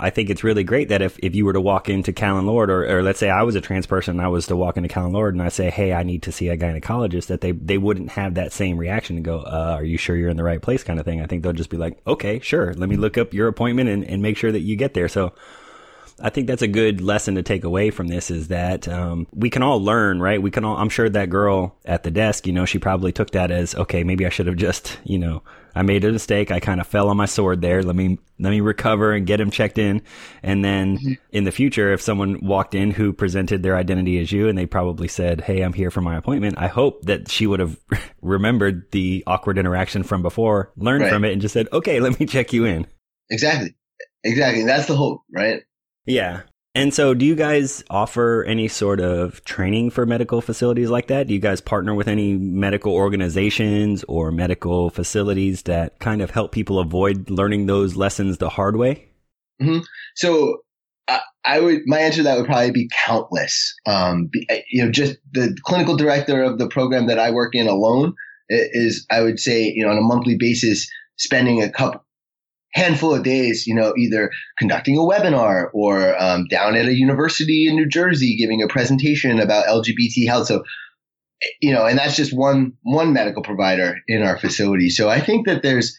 [0.00, 2.70] I think it's really great that if, if you were to walk into Callen Lorde
[2.70, 4.88] or, or let's say I was a trans person and I was to walk into
[4.88, 7.76] Callen Lorde and I say, Hey, I need to see a gynecologist that they, they
[7.76, 10.62] wouldn't have that same reaction and go, uh, are you sure you're in the right
[10.62, 11.20] place kind of thing.
[11.20, 12.72] I think they'll just be like, okay, sure.
[12.72, 15.08] Let me look up your appointment and, and make sure that you get there.
[15.08, 15.34] So
[16.18, 19.50] I think that's a good lesson to take away from this is that um, we
[19.50, 20.40] can all learn, right?
[20.40, 20.76] We can all.
[20.76, 24.02] I'm sure that girl at the desk, you know, she probably took that as okay.
[24.02, 25.42] Maybe I should have just, you know,
[25.74, 26.50] I made a mistake.
[26.50, 27.82] I kind of fell on my sword there.
[27.82, 30.00] Let me let me recover and get him checked in.
[30.42, 31.12] And then mm-hmm.
[31.32, 34.64] in the future, if someone walked in who presented their identity as you, and they
[34.64, 37.78] probably said, "Hey, I'm here for my appointment," I hope that she would have
[38.22, 41.12] remembered the awkward interaction from before, learned right.
[41.12, 42.86] from it, and just said, "Okay, let me check you in."
[43.28, 43.74] Exactly.
[44.24, 44.64] Exactly.
[44.64, 45.62] That's the hope, right?
[46.06, 46.42] Yeah.
[46.74, 51.26] And so, do you guys offer any sort of training for medical facilities like that?
[51.26, 56.52] Do you guys partner with any medical organizations or medical facilities that kind of help
[56.52, 59.08] people avoid learning those lessons the hard way?
[59.60, 59.84] Mm-hmm.
[60.16, 60.58] So,
[61.08, 63.74] I, I would my answer to that would probably be countless.
[63.86, 67.68] Um, be, you know, just the clinical director of the program that I work in
[67.68, 68.12] alone
[68.50, 72.04] is, I would say, you know, on a monthly basis, spending a couple
[72.76, 77.66] handful of days, you know, either conducting a webinar or um, down at a university
[77.66, 80.46] in New Jersey giving a presentation about LGBT health.
[80.46, 80.62] So,
[81.60, 84.90] you know, and that's just one one medical provider in our facility.
[84.90, 85.96] So I think that there's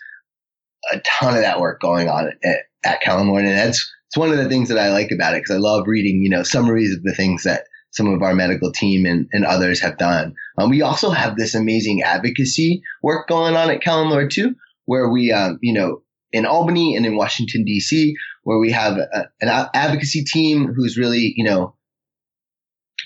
[0.91, 4.29] a ton of that work going on at, at Callen Lorde, and that's it's one
[4.31, 6.95] of the things that I like about it because I love reading, you know, summaries
[6.95, 10.35] of the things that some of our medical team and, and others have done.
[10.59, 14.53] Um, we also have this amazing advocacy work going on at Callen Lorde too,
[14.85, 18.13] where we, um, you know, in Albany and in Washington D.C.,
[18.43, 21.75] where we have a, an advocacy team who's really, you know,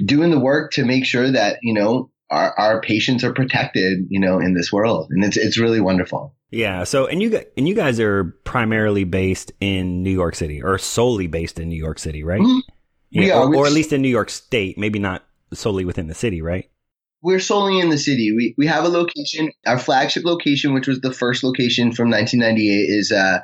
[0.06, 4.20] doing the work to make sure that you know our, our patients are protected, you
[4.20, 6.36] know, in this world, and it's it's really wonderful.
[6.52, 6.84] Yeah.
[6.84, 11.28] So, and you and you guys are primarily based in New York City, or solely
[11.28, 12.42] based in New York City, right?
[12.42, 12.60] Mm-hmm.
[13.12, 16.42] Yeah, or, or, at least in New York State, maybe not solely within the city,
[16.42, 16.70] right?
[17.22, 18.34] We're solely in the city.
[18.36, 19.52] We we have a location.
[19.66, 23.40] Our flagship location, which was the first location from 1998, is uh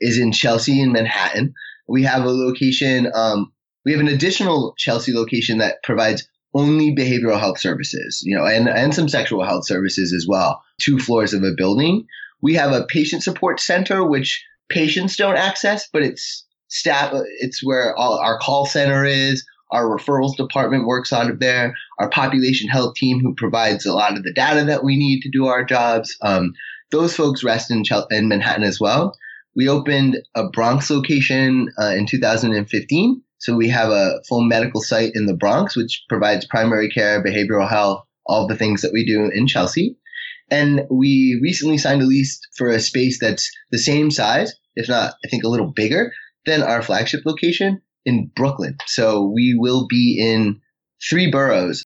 [0.00, 1.54] is in Chelsea in Manhattan.
[1.88, 3.10] We have a location.
[3.14, 3.52] Um,
[3.84, 8.68] we have an additional Chelsea location that provides only behavioral health services, you know, and
[8.68, 10.62] and some sexual health services as well.
[10.80, 12.06] Two floors of a building.
[12.42, 17.12] We have a patient support center, which patients don't access, but it's staff.
[17.38, 21.74] It's where all our call center is our referrals department works out of there.
[21.98, 25.30] Our population health team, who provides a lot of the data that we need to
[25.30, 26.52] do our jobs, um,
[26.90, 29.16] those folks rest in, in Manhattan as well.
[29.54, 33.22] We opened a Bronx location uh, in 2015.
[33.38, 37.68] So we have a full medical site in the Bronx, which provides primary care, behavioral
[37.68, 39.96] health, all the things that we do in Chelsea.
[40.50, 45.14] And we recently signed a lease for a space that's the same size, if not,
[45.24, 46.12] I think a little bigger
[46.44, 48.76] than our flagship location in Brooklyn.
[48.86, 50.60] So we will be in
[51.08, 51.84] three boroughs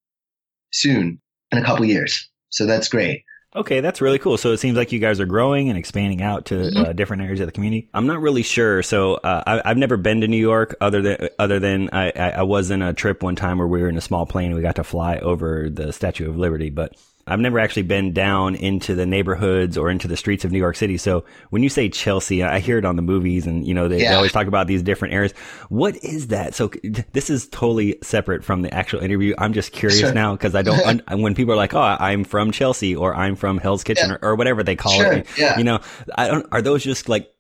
[0.73, 2.29] soon in a couple years.
[2.51, 3.25] So that's great.
[3.57, 4.37] Okay, that's really cool.
[4.37, 6.77] So it seems like you guys are growing and expanding out to mm-hmm.
[6.77, 7.89] uh, different areas of the community.
[7.95, 8.83] I'm not really sure.
[8.83, 12.43] So uh, I, have never been to New York, other than other than I, I
[12.43, 14.55] was in a trip one time where we were in a small plane.
[14.57, 16.97] We got to fly over the Statue of Liberty, but
[17.27, 20.77] I've never actually been down into the neighborhoods or into the streets of New York
[20.77, 20.99] City.
[20.99, 24.03] So when you say Chelsea, I hear it on the movies and, you know, they,
[24.03, 24.11] yeah.
[24.11, 25.33] they, always talk about these different areas.
[25.71, 26.55] What is that?
[26.55, 26.71] So
[27.13, 29.35] this is totally separate from the actual interview.
[29.39, 30.13] I'm just curious sure.
[30.13, 33.57] now because I don't, when people are like, oh, I'm from Chelsea or I'm from
[33.57, 34.17] Hell's Kitchen yeah.
[34.21, 35.13] or, or, whatever they call sure.
[35.13, 35.57] it, yeah.
[35.57, 35.81] you know,
[36.15, 37.33] I don't, are those just like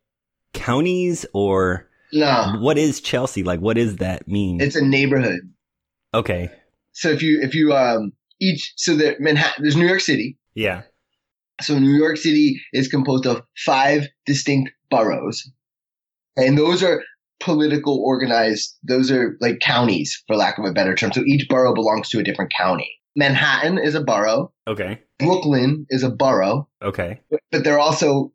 [0.55, 2.57] counties or no.
[2.59, 3.42] what is Chelsea?
[3.42, 4.62] Like, what does that mean?
[4.62, 5.53] It's a neighborhood.
[6.14, 6.51] Okay.
[6.92, 8.12] So if you, if you, um,
[8.44, 10.38] each so that Manhattan there's New York City.
[10.54, 10.83] Yeah.
[11.61, 15.48] So New York City is composed of five distinct boroughs.
[16.37, 17.02] And those are
[17.40, 21.12] political organized, those are like counties, for lack of a better term.
[21.12, 22.90] So each borough belongs to a different county.
[23.16, 24.52] Manhattan is a borough.
[24.66, 25.00] Okay.
[25.18, 26.68] Brooklyn is a borough.
[26.83, 27.20] Okay.
[27.30, 28.33] But, but they're also,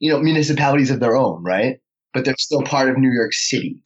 [0.00, 1.78] you know, municipalities of their own, right?
[2.12, 3.84] But they're still part of New York City.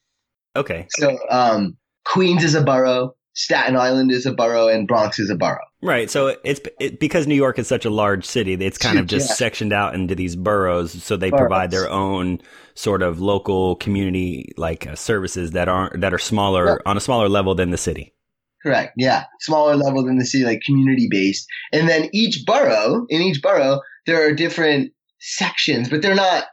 [0.56, 0.86] Okay.
[0.90, 3.14] So um, Queens is a borough.
[3.34, 5.58] Staten Island is a borough and Bronx is a borough.
[5.82, 6.08] Right.
[6.08, 9.28] So it's it, because New York is such a large city, it's kind of just
[9.28, 9.34] yeah.
[9.34, 11.02] sectioned out into these boroughs.
[11.02, 11.40] So they boroughs.
[11.40, 12.40] provide their own
[12.74, 16.78] sort of local community like uh, services that aren't that are smaller yep.
[16.86, 18.14] on a smaller level than the city.
[18.62, 18.94] Correct.
[18.96, 21.46] Yeah, smaller level than the city, like community based.
[21.72, 26.44] And then each borough, in each borough, there are different sections, but they're not.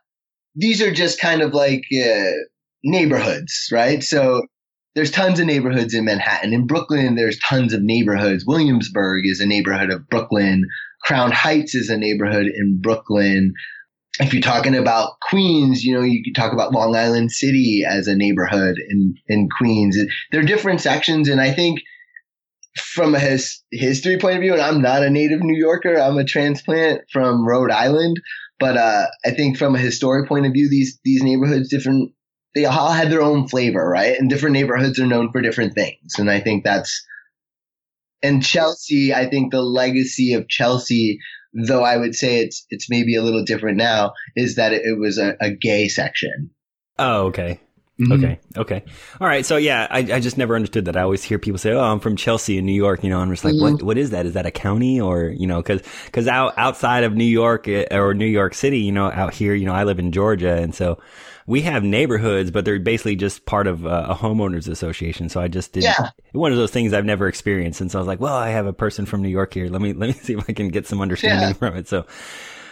[0.55, 2.31] These are just kind of like uh,
[2.83, 4.03] neighborhoods, right?
[4.03, 4.41] So
[4.95, 6.53] there's tons of neighborhoods in Manhattan.
[6.53, 8.45] In Brooklyn, there's tons of neighborhoods.
[8.45, 10.65] Williamsburg is a neighborhood of Brooklyn.
[11.03, 13.53] Crown Heights is a neighborhood in Brooklyn.
[14.19, 18.07] If you're talking about Queens, you know, you could talk about Long Island City as
[18.07, 19.97] a neighborhood in, in Queens.
[20.31, 21.29] There are different sections.
[21.29, 21.79] And I think
[22.77, 26.17] from a his, history point of view, and I'm not a native New Yorker, I'm
[26.17, 28.19] a transplant from Rhode Island.
[28.59, 32.11] But uh, I think from a historic point of view, these these neighborhoods different
[32.53, 34.17] they all had their own flavor, right?
[34.17, 36.17] And different neighborhoods are known for different things.
[36.17, 37.03] And I think that's,
[38.21, 41.19] and Chelsea, I think the legacy of Chelsea,
[41.53, 44.99] though I would say it's, it's maybe a little different now, is that it, it
[44.99, 46.51] was a, a gay section.
[46.99, 47.59] Oh, okay.
[48.01, 48.11] Mm-hmm.
[48.13, 48.39] Okay.
[48.57, 48.83] Okay.
[49.19, 49.45] All right.
[49.45, 50.97] So yeah, I, I just never understood that.
[50.97, 53.29] I always hear people say, "Oh, I'm from Chelsea in New York," you know, and
[53.29, 53.73] I'm just like, mm-hmm.
[53.73, 53.83] "What?
[53.83, 54.25] What is that?
[54.25, 57.85] Is that a county or you know?" Because because out outside of New York eh,
[57.91, 60.73] or New York City, you know, out here, you know, I live in Georgia, and
[60.73, 60.97] so
[61.47, 65.29] we have neighborhoods, but they're basically just part of a, a homeowners association.
[65.29, 66.09] So I just did yeah.
[66.33, 68.65] one of those things I've never experienced, and so I was like, "Well, I have
[68.65, 69.67] a person from New York here.
[69.67, 71.53] Let me let me see if I can get some understanding yeah.
[71.53, 72.05] from it." So.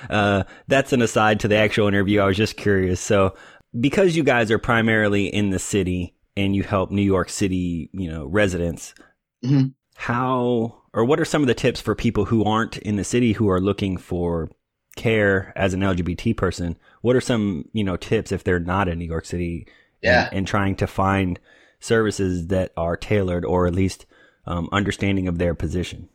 [0.10, 2.22] Uh, that's an aside to the actual interview.
[2.22, 3.02] I was just curious.
[3.02, 3.36] So,
[3.78, 8.10] because you guys are primarily in the city and you help New York City, you
[8.10, 8.96] know, residents,
[9.44, 9.68] mm-hmm.
[9.96, 13.34] how or what are some of the tips for people who aren't in the city
[13.34, 14.50] who are looking for
[14.96, 16.78] care as an LGBT person?
[17.02, 19.68] What are some, you know, tips if they're not in New York City
[20.02, 20.28] yeah.
[20.28, 21.40] and, and trying to find
[21.80, 24.06] services that are tailored or at least
[24.46, 26.10] um, understanding of their position?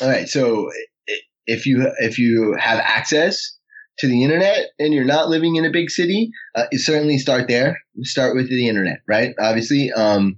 [0.00, 0.28] All right.
[0.28, 0.70] So
[1.46, 3.58] if you if you have access
[3.98, 7.78] to the internet and you're not living in a big city, uh, certainly start there.
[8.02, 9.34] Start with the internet, right?
[9.40, 10.36] Obviously, um,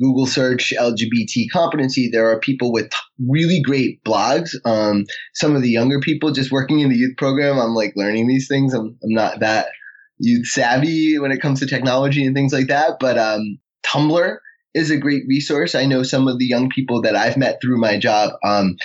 [0.00, 2.08] Google search LGBT competency.
[2.10, 2.90] There are people with
[3.28, 4.50] really great blogs.
[4.64, 7.58] Um, some of the younger people just working in the youth program.
[7.58, 8.74] I'm like learning these things.
[8.74, 9.68] I'm, I'm not that
[10.18, 12.96] youth savvy when it comes to technology and things like that.
[12.98, 14.36] But um, Tumblr
[14.74, 15.74] is a great resource.
[15.74, 18.32] I know some of the young people that I've met through my job.
[18.44, 18.76] Um,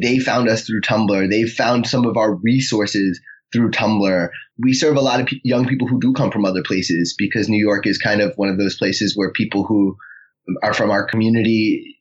[0.00, 1.30] they found us through Tumblr.
[1.30, 3.20] They found some of our resources
[3.52, 4.28] through Tumblr.
[4.58, 7.48] We serve a lot of p- young people who do come from other places because
[7.48, 9.96] New York is kind of one of those places where people who
[10.62, 11.98] are from our community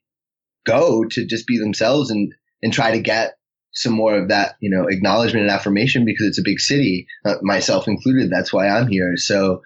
[0.65, 3.35] go to just be themselves and, and try to get
[3.71, 7.35] some more of that, you know, acknowledgement and affirmation because it's a big city, uh,
[7.41, 8.31] myself included.
[8.31, 9.13] That's why I'm here.
[9.15, 9.61] So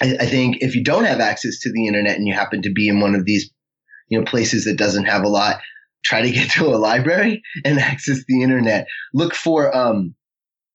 [0.00, 2.72] I, I think if you don't have access to the internet and you happen to
[2.72, 3.50] be in one of these,
[4.08, 5.60] you know, places that doesn't have a lot,
[6.04, 8.86] try to get to a library and access the internet.
[9.12, 10.14] Look for, um,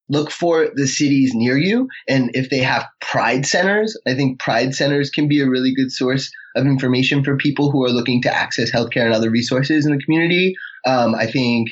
[0.10, 1.88] look for the cities near you.
[2.08, 5.92] And if they have pride centers, I think pride centers can be a really good
[5.92, 9.96] source of information for people who are looking to access healthcare and other resources in
[9.96, 10.56] the community.
[10.86, 11.70] Um, I think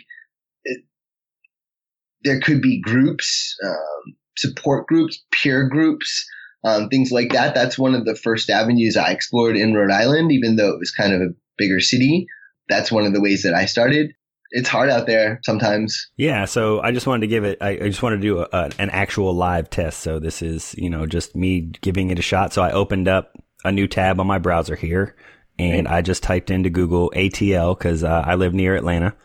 [2.23, 6.25] there could be groups, um, support groups, peer groups,
[6.63, 7.53] um, things like that.
[7.53, 10.91] That's one of the first avenues I explored in Rhode Island, even though it was
[10.91, 12.27] kind of a bigger city.
[12.69, 14.13] That's one of the ways that I started
[14.51, 16.09] it's hard out there sometimes.
[16.17, 16.45] Yeah.
[16.45, 18.71] So I just wanted to give it, I, I just wanted to do a, a,
[18.79, 19.99] an actual live test.
[19.99, 22.53] So this is, you know, just me giving it a shot.
[22.53, 23.33] So I opened up
[23.63, 25.15] a new tab on my browser here
[25.57, 29.15] and I just typed into Google ATL because uh, I live near Atlanta.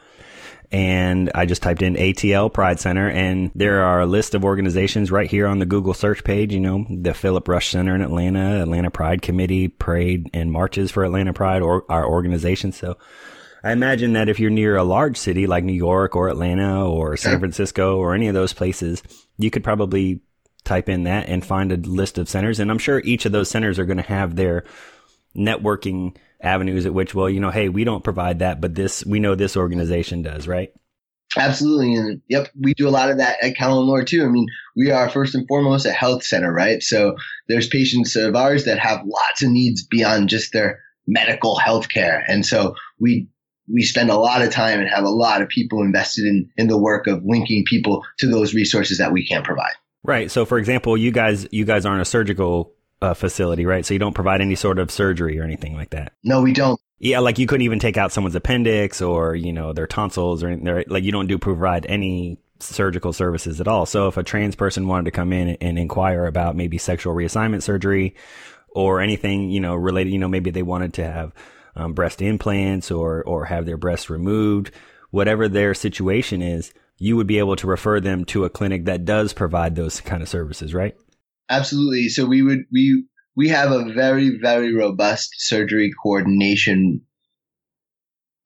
[0.72, 5.12] And I just typed in ATL Pride Center, and there are a list of organizations
[5.12, 6.52] right here on the Google search page.
[6.52, 11.04] You know, the Philip Rush Center in Atlanta, Atlanta Pride Committee, Parade and Marches for
[11.04, 12.72] Atlanta Pride, or our organization.
[12.72, 12.98] So
[13.66, 17.16] I imagine that if you're near a large city like New York or Atlanta or
[17.16, 19.02] San Francisco or any of those places,
[19.38, 20.20] you could probably
[20.62, 22.60] type in that and find a list of centers.
[22.60, 24.62] And I'm sure each of those centers are going to have their
[25.36, 29.18] networking avenues at which, well, you know, hey, we don't provide that, but this, we
[29.18, 30.70] know this organization does, right?
[31.36, 31.96] Absolutely.
[31.96, 34.24] And yep, we do a lot of that at Callen Lorde too.
[34.24, 36.84] I mean, we are first and foremost a health center, right?
[36.84, 37.16] So
[37.48, 42.24] there's patients of ours that have lots of needs beyond just their medical health care.
[42.28, 43.28] And so we
[43.72, 46.68] we spend a lot of time and have a lot of people invested in in
[46.68, 49.74] the work of linking people to those resources that we can't provide.
[50.02, 50.30] Right.
[50.30, 53.84] So, for example, you guys you guys aren't a surgical uh, facility, right?
[53.84, 56.12] So you don't provide any sort of surgery or anything like that.
[56.24, 56.80] No, we don't.
[56.98, 60.48] Yeah, like you couldn't even take out someone's appendix or you know their tonsils or
[60.48, 60.84] anything.
[60.86, 63.84] Like you don't do provide any surgical services at all.
[63.84, 67.62] So if a trans person wanted to come in and inquire about maybe sexual reassignment
[67.62, 68.14] surgery
[68.70, 71.34] or anything, you know, related, you know, maybe they wanted to have
[71.76, 74.70] um, breast implants or or have their breasts removed,
[75.10, 79.04] whatever their situation is, you would be able to refer them to a clinic that
[79.04, 80.96] does provide those kind of services, right?
[81.48, 82.08] Absolutely.
[82.08, 83.04] So we would we
[83.36, 87.02] we have a very very robust surgery coordination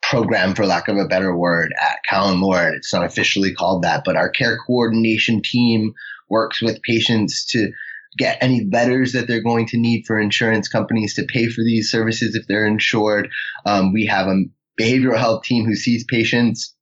[0.02, 2.74] program, for lack of a better word, at Callen Lorde.
[2.74, 5.92] It's not officially called that, but our care coordination team
[6.28, 7.70] works with patients to
[8.18, 11.90] get any letters that they're going to need for insurance companies to pay for these
[11.90, 13.28] services if they're insured.
[13.66, 14.44] Um, we have a
[14.80, 16.74] behavioral health team who sees patients.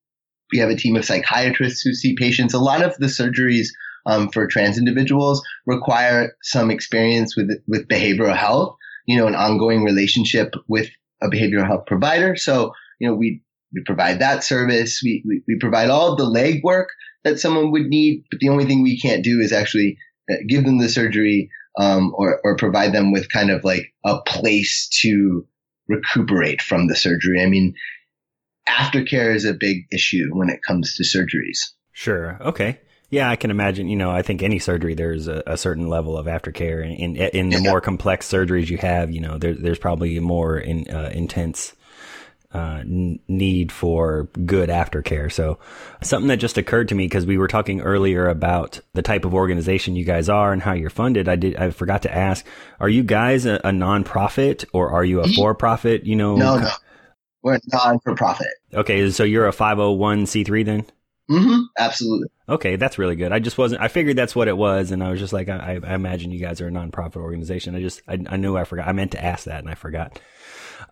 [0.53, 2.55] We have a team of psychiatrists who see patients.
[2.55, 3.69] A lot of the surgeries
[4.07, 8.77] um, for trans individuals require some experience with with behavioral health.
[9.07, 10.89] You know, an ongoing relationship with
[11.23, 12.37] a behavioral health provider.
[12.37, 15.01] So, you know, we we provide that service.
[15.03, 16.87] We, we, we provide all the legwork
[17.25, 19.99] that someone would need, but the only thing we can't do is actually
[20.47, 24.89] give them the surgery um, or, or provide them with kind of like a place
[25.01, 25.47] to
[25.89, 27.43] recuperate from the surgery.
[27.43, 27.75] I mean,
[28.69, 31.59] aftercare is a big issue when it comes to surgeries.
[31.93, 32.39] Sure.
[32.41, 32.79] Okay.
[33.11, 33.89] Yeah, I can imagine.
[33.89, 37.17] You know, I think any surgery there's a, a certain level of aftercare, and in,
[37.17, 37.71] in, in, the yeah.
[37.71, 41.75] more complex surgeries you have, you know, there, there's probably more in, uh, intense
[42.53, 45.31] uh, need for good aftercare.
[45.31, 45.59] So
[46.03, 49.35] something that just occurred to me because we were talking earlier about the type of
[49.35, 51.29] organization you guys are and how you're funded.
[51.29, 52.47] I did I forgot to ask:
[52.81, 56.05] Are you guys a, a nonprofit or are you a for profit?
[56.05, 56.71] You know, no, no,
[57.43, 58.49] we're non for profit.
[58.73, 60.87] Okay, so you're a five hundred one c three then.
[61.31, 61.65] Mm-hmm.
[61.79, 62.29] Absolutely.
[62.49, 63.33] Okay, that's really good.
[63.33, 63.83] I just wasn't.
[63.83, 66.41] I figured that's what it was, and I was just like, I, I imagine you
[66.41, 67.75] guys are a nonprofit organization.
[67.75, 68.89] I just, I, I knew I forgot.
[68.89, 70.19] I meant to ask that, and I forgot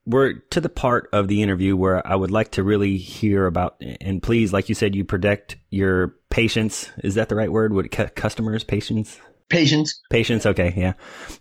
[0.05, 3.81] we're to the part of the interview where I would like to really hear about,
[4.01, 6.91] and please, like you said, you protect your patients.
[7.03, 7.73] Is that the right word?
[7.73, 9.19] Would customers, patients?
[9.49, 10.03] Patients.
[10.11, 10.45] Patients.
[10.45, 10.75] Okay.
[10.77, 10.95] Yeah.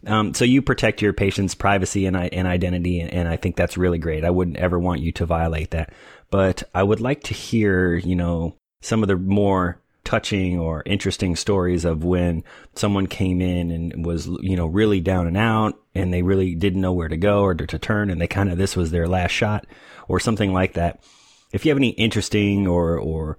[0.06, 3.00] Um, so you protect your patient's privacy and, and identity.
[3.00, 4.24] And, and I think that's really great.
[4.24, 5.92] I wouldn't ever want you to violate that,
[6.30, 11.36] but I would like to hear, you know, some of the more touching or interesting
[11.36, 12.44] stories of when
[12.76, 16.82] someone came in and was, you know, really down and out and they really didn't
[16.82, 19.32] know where to go or to, turn and they kind of, this was their last
[19.32, 19.66] shot
[20.08, 21.04] or something like that.
[21.52, 23.38] If you have any interesting or, or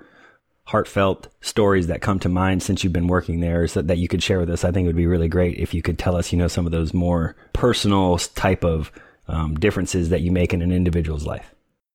[0.64, 4.22] heartfelt stories that come to mind since you've been working there so that you could
[4.22, 6.32] share with us, I think it would be really great if you could tell us,
[6.32, 8.90] you know, some of those more personal type of
[9.28, 11.54] um, differences that you make in an individual's life.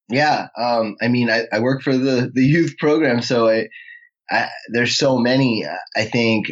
[0.10, 0.48] Yeah.
[0.58, 3.68] Um, I mean, I, I work for the, the youth program, so I,
[4.32, 5.66] I, there's so many.
[5.96, 6.48] I think.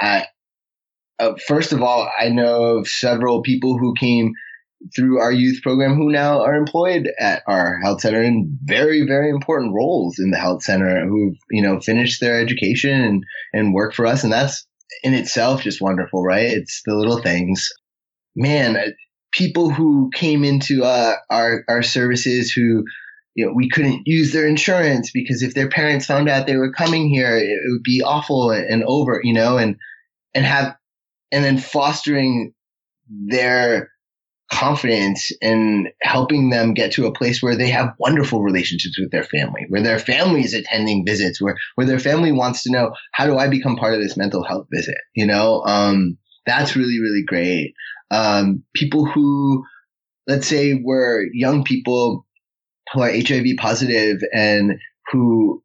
[0.00, 0.26] I,
[1.18, 4.32] uh, first of all, I know of several people who came
[4.94, 9.30] through our youth program who now are employed at our health center in very, very
[9.30, 13.94] important roles in the health center who've, you know, finished their education and, and work
[13.94, 14.24] for us.
[14.24, 14.66] And that's
[15.02, 16.46] in itself just wonderful, right?
[16.46, 17.68] It's the little things.
[18.36, 18.90] Man, uh,
[19.32, 22.84] people who came into uh, our, our services who
[23.34, 26.72] you know, we couldn't use their insurance because if their parents found out they were
[26.72, 29.76] coming here, it, would be awful and, over, you know, and,
[30.34, 30.76] and have,
[31.32, 32.54] and then fostering
[33.08, 33.90] their
[34.52, 39.24] confidence and helping them get to a place where they have wonderful relationships with their
[39.24, 43.26] family, where their family is attending visits, where, where their family wants to know, how
[43.26, 44.98] do I become part of this mental health visit?
[45.14, 47.74] You know, um, that's really, really great.
[48.12, 49.64] Um, people who,
[50.28, 52.26] let's say were young people
[52.92, 54.72] who are HIV positive and
[55.10, 55.62] who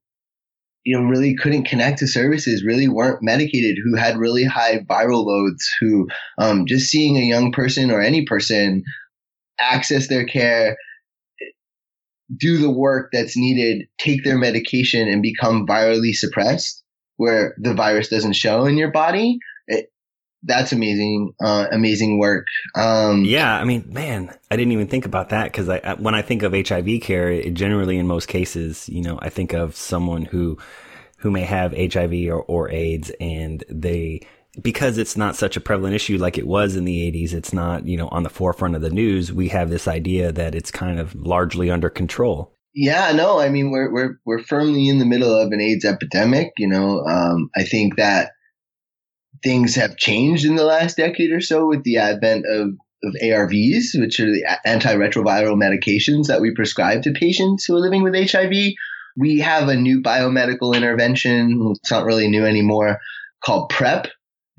[0.85, 5.25] you know really couldn't connect to services really weren't medicated who had really high viral
[5.25, 6.07] loads who
[6.37, 8.83] um, just seeing a young person or any person
[9.59, 10.77] access their care
[12.37, 16.83] do the work that's needed take their medication and become virally suppressed
[17.17, 19.37] where the virus doesn't show in your body
[20.43, 22.45] that's amazing, uh, amazing work.
[22.75, 26.21] Um, yeah, I mean, man, I didn't even think about that because I, when I
[26.21, 30.25] think of HIV care, it generally, in most cases, you know, I think of someone
[30.25, 30.57] who
[31.17, 34.21] who may have HIV or, or AIDS, and they
[34.61, 37.33] because it's not such a prevalent issue like it was in the 80s.
[37.33, 39.31] It's not, you know, on the forefront of the news.
[39.31, 42.53] We have this idea that it's kind of largely under control.
[42.73, 46.51] Yeah, no, I mean, we're we're we're firmly in the middle of an AIDS epidemic.
[46.57, 48.31] You know, um, I think that
[49.43, 52.69] things have changed in the last decade or so with the advent of,
[53.03, 58.03] of ARVs, which are the antiretroviral medications that we prescribe to patients who are living
[58.03, 58.73] with HIV.
[59.17, 61.73] We have a new biomedical intervention.
[61.81, 62.99] It's not really new anymore
[63.43, 64.07] called PrEP.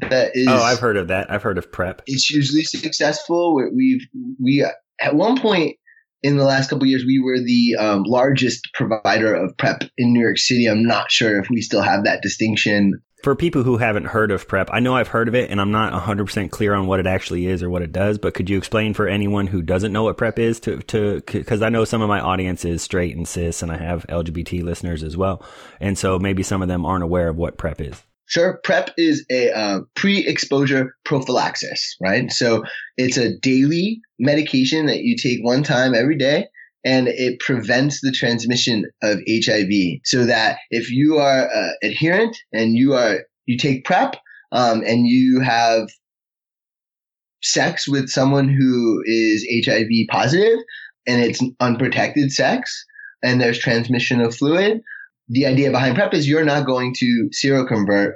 [0.08, 1.30] That is, oh, I've heard of that.
[1.30, 2.02] I've heard of PrEP.
[2.06, 3.54] It's hugely successful.
[3.74, 4.00] We've,
[4.42, 4.66] we,
[5.00, 5.76] at one point
[6.22, 10.20] in the last couple years, we were the um, largest provider of PrEP in New
[10.20, 10.66] York City.
[10.66, 14.48] I'm not sure if we still have that distinction For people who haven't heard of
[14.48, 17.06] PrEP, I know I've heard of it and I'm not 100% clear on what it
[17.06, 20.04] actually is or what it does, but could you explain for anyone who doesn't know
[20.04, 23.28] what PrEP is to, to, cause I know some of my audience is straight and
[23.28, 25.44] cis and I have LGBT listeners as well.
[25.80, 28.02] And so maybe some of them aren't aware of what PrEP is.
[28.24, 28.58] Sure.
[28.64, 32.32] PrEP is a uh, pre exposure prophylaxis, right?
[32.32, 32.62] So
[32.96, 36.46] it's a daily medication that you take one time every day
[36.84, 40.00] and it prevents the transmission of HIV.
[40.04, 44.16] So that if you are uh, adherent and you are you take PrEP
[44.52, 45.88] um, and you have
[47.42, 50.58] sex with someone who is HIV positive
[51.06, 52.84] and it's unprotected sex
[53.22, 54.80] and there's transmission of fluid,
[55.28, 58.14] the idea behind PrEP is you're not going to seroconvert.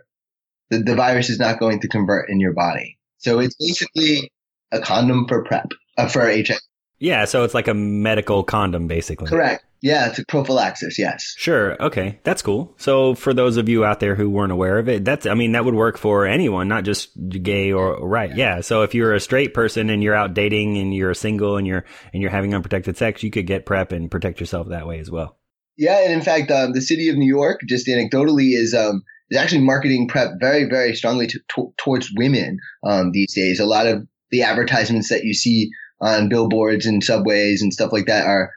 [0.70, 2.98] The, the virus is not going to convert in your body.
[3.18, 4.30] So it's basically
[4.72, 6.58] a condom for PrEP, uh, for HIV.
[7.04, 9.28] Yeah, so it's like a medical condom, basically.
[9.28, 9.62] Correct.
[9.82, 10.98] Yeah, it's a prophylaxis.
[10.98, 11.34] Yes.
[11.36, 11.80] Sure.
[11.82, 12.72] Okay, that's cool.
[12.78, 15.52] So for those of you out there who weren't aware of it, that's I mean
[15.52, 18.34] that would work for anyone, not just gay or right.
[18.34, 18.62] Yeah.
[18.62, 21.84] So if you're a straight person and you're out dating and you're single and you're
[22.14, 25.10] and you're having unprotected sex, you could get PrEP and protect yourself that way as
[25.10, 25.36] well.
[25.76, 29.36] Yeah, and in fact, um, the city of New York, just anecdotally, is um, is
[29.36, 33.60] actually marketing PrEP very, very strongly to, to, towards women um, these days.
[33.60, 38.06] A lot of the advertisements that you see on billboards and subways and stuff like
[38.06, 38.52] that are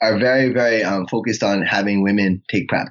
[0.00, 2.88] are very very um, focused on having women take PrEP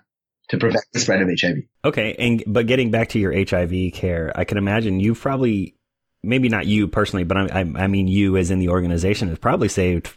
[0.49, 1.57] to prevent the spread of HIV.
[1.85, 5.75] Okay, and but getting back to your HIV care, I can imagine you've probably
[6.23, 9.39] maybe not you personally, but I, I, I mean you as in the organization has
[9.39, 10.15] probably saved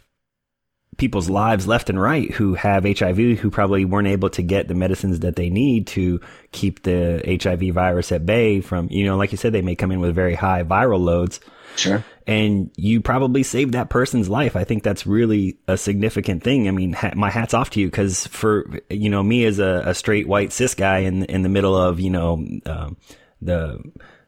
[0.97, 4.75] people's lives left and right who have HIV who probably weren't able to get the
[4.75, 6.19] medicines that they need to
[6.51, 9.91] keep the HIV virus at bay from, you know, like you said, they may come
[9.91, 11.39] in with very high viral loads.
[11.75, 12.03] Sure.
[12.25, 14.55] And you probably saved that person's life.
[14.55, 16.67] I think that's really a significant thing.
[16.67, 19.83] I mean, ha- my hat's off to you because for, you know, me as a,
[19.87, 22.97] a, straight white cis guy in, in the middle of, you know, um,
[23.41, 23.83] the,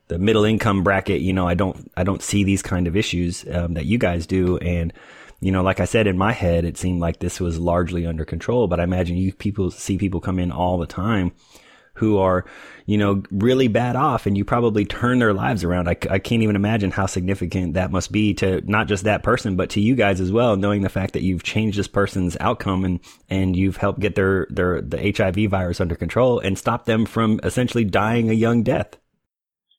[0.07, 3.45] the middle income bracket, you know, I don't, I don't see these kind of issues,
[3.49, 4.57] um, that you guys do.
[4.57, 4.91] And,
[5.39, 8.25] you know, like I said, in my head, it seemed like this was largely under
[8.25, 11.31] control, but I imagine you people see people come in all the time
[11.95, 12.45] who are,
[12.85, 15.87] you know, really bad off and you probably turn their lives around.
[15.87, 19.55] I, I can't even imagine how significant that must be to not just that person,
[19.55, 22.83] but to you guys as well, knowing the fact that you've changed this person's outcome
[22.83, 27.05] and, and you've helped get their, their, the HIV virus under control and stop them
[27.05, 28.97] from essentially dying a young death.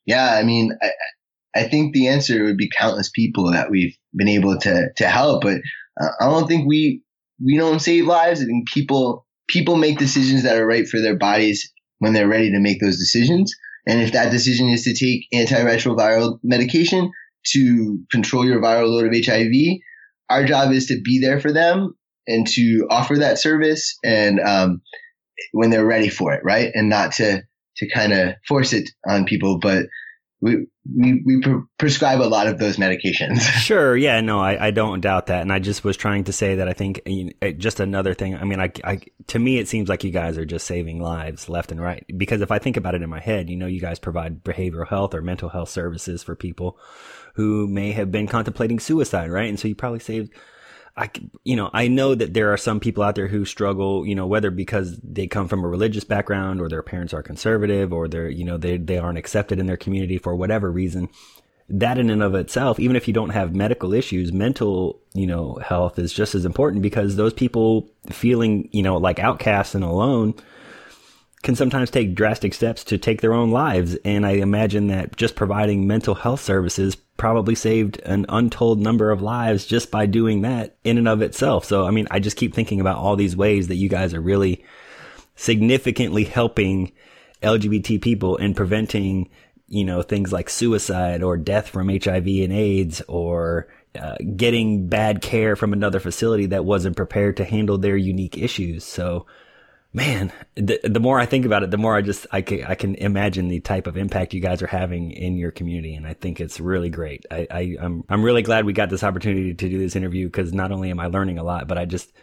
[0.05, 0.33] Yeah.
[0.33, 0.89] I mean, I,
[1.55, 5.43] I think the answer would be countless people that we've been able to, to help,
[5.43, 5.57] but
[6.01, 7.03] uh, I don't think we,
[7.43, 8.41] we don't save lives.
[8.41, 12.51] I think people, people make decisions that are right for their bodies when they're ready
[12.51, 13.53] to make those decisions.
[13.87, 17.11] And if that decision is to take antiretroviral medication
[17.53, 19.79] to control your viral load of HIV,
[20.29, 21.93] our job is to be there for them
[22.27, 24.81] and to offer that service and um,
[25.53, 26.71] when they're ready for it, right?
[26.73, 27.43] And not to
[27.77, 29.85] to kind of force it on people, but
[30.39, 33.41] we we, we pre- prescribe a lot of those medications.
[33.59, 33.97] sure.
[33.97, 34.21] Yeah.
[34.21, 35.41] No, I, I don't doubt that.
[35.41, 38.35] And I just was trying to say that I think you know, just another thing.
[38.35, 41.49] I mean, I, I, to me, it seems like you guys are just saving lives
[41.49, 42.05] left and right.
[42.15, 44.87] Because if I think about it in my head, you know, you guys provide behavioral
[44.87, 46.77] health or mental health services for people
[47.33, 49.49] who may have been contemplating suicide, right?
[49.49, 50.33] And so you probably saved
[50.97, 51.11] I,
[51.43, 54.25] you know, I know that there are some people out there who struggle, you know,
[54.25, 58.29] whether because they come from a religious background or their parents are conservative or they're,
[58.29, 61.07] you know, they, they aren't accepted in their community for whatever reason.
[61.69, 65.59] That in and of itself, even if you don't have medical issues, mental, you know,
[65.63, 70.33] health is just as important because those people feeling, you know, like outcasts and alone
[71.43, 73.95] can sometimes take drastic steps to take their own lives.
[74.03, 79.21] And I imagine that just providing mental health services probably saved an untold number of
[79.21, 81.65] lives just by doing that in and of itself.
[81.65, 84.21] So, I mean, I just keep thinking about all these ways that you guys are
[84.21, 84.63] really
[85.35, 86.91] significantly helping
[87.43, 89.29] LGBT people in preventing,
[89.67, 93.67] you know, things like suicide or death from HIV and AIDS or
[93.99, 98.83] uh, getting bad care from another facility that wasn't prepared to handle their unique issues.
[98.83, 99.27] So,
[99.97, 102.75] man, the, the more I think about it, the more I just I can I
[102.75, 106.13] can imagine the type of impact you guys are having in your community, and I
[106.13, 107.25] think it's really great.
[107.31, 110.27] I, I am I'm, I'm really glad we got this opportunity to do this interview
[110.27, 112.13] because not only am I learning a lot, but I just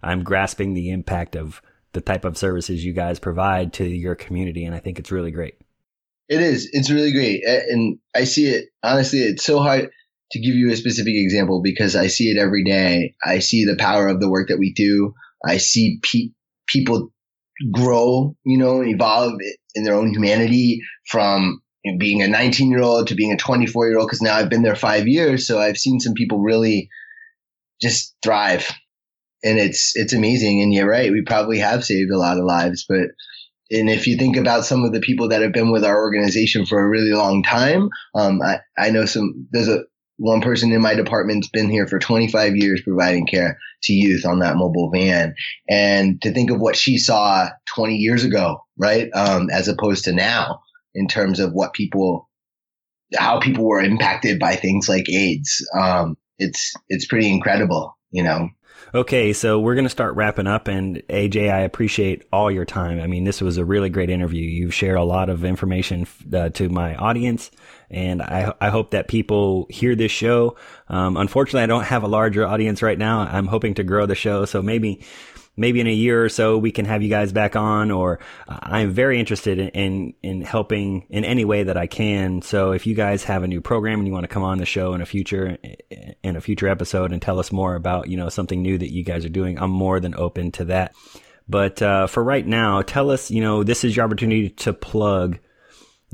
[0.00, 1.60] I'm grasping the impact of
[1.92, 5.32] the type of services you guys provide to your community, and I think it's really
[5.32, 5.56] great.
[6.28, 6.70] It is.
[6.72, 8.66] It's really great, and I see it.
[8.84, 9.90] Honestly, it's so hard
[10.30, 13.16] to give you a specific example because I see it every day.
[13.24, 15.14] I see the power of the work that we do.
[15.44, 16.32] I see pe-
[16.66, 17.10] people
[17.72, 19.34] grow, you know, evolve
[19.74, 21.60] in their own humanity from
[21.98, 24.10] being a 19 year old to being a 24 year old.
[24.10, 25.46] Cause now I've been there five years.
[25.46, 26.88] So I've seen some people really
[27.80, 28.70] just thrive
[29.42, 30.62] and it's, it's amazing.
[30.62, 31.12] And you're right.
[31.12, 33.08] We probably have saved a lot of lives, but
[33.70, 36.66] and if you think about some of the people that have been with our organization
[36.66, 39.84] for a really long time, um, I, I know some, there's a,
[40.16, 44.38] one person in my department's been here for 25 years providing care to youth on
[44.40, 45.34] that mobile van.
[45.68, 49.10] And to think of what she saw 20 years ago, right?
[49.12, 50.60] Um, as opposed to now
[50.94, 52.28] in terms of what people,
[53.16, 55.66] how people were impacted by things like AIDS.
[55.76, 58.50] Um, it's, it's pretty incredible, you know?
[58.94, 60.68] Okay, so we're going to start wrapping up.
[60.68, 63.00] And AJ, I appreciate all your time.
[63.00, 64.42] I mean, this was a really great interview.
[64.42, 67.50] You've shared a lot of information uh, to my audience,
[67.90, 70.56] and I, I hope that people hear this show.
[70.88, 73.20] Um, unfortunately, I don't have a larger audience right now.
[73.20, 75.02] I'm hoping to grow the show, so maybe
[75.56, 78.58] maybe in a year or so we can have you guys back on or uh,
[78.62, 82.42] I'm very interested in, in, in helping in any way that I can.
[82.42, 84.66] So if you guys have a new program and you want to come on the
[84.66, 85.58] show in a future
[86.22, 89.04] in a future episode and tell us more about, you know, something new that you
[89.04, 90.94] guys are doing, I'm more than open to that.
[91.48, 95.38] But uh, for right now, tell us, you know, this is your opportunity to plug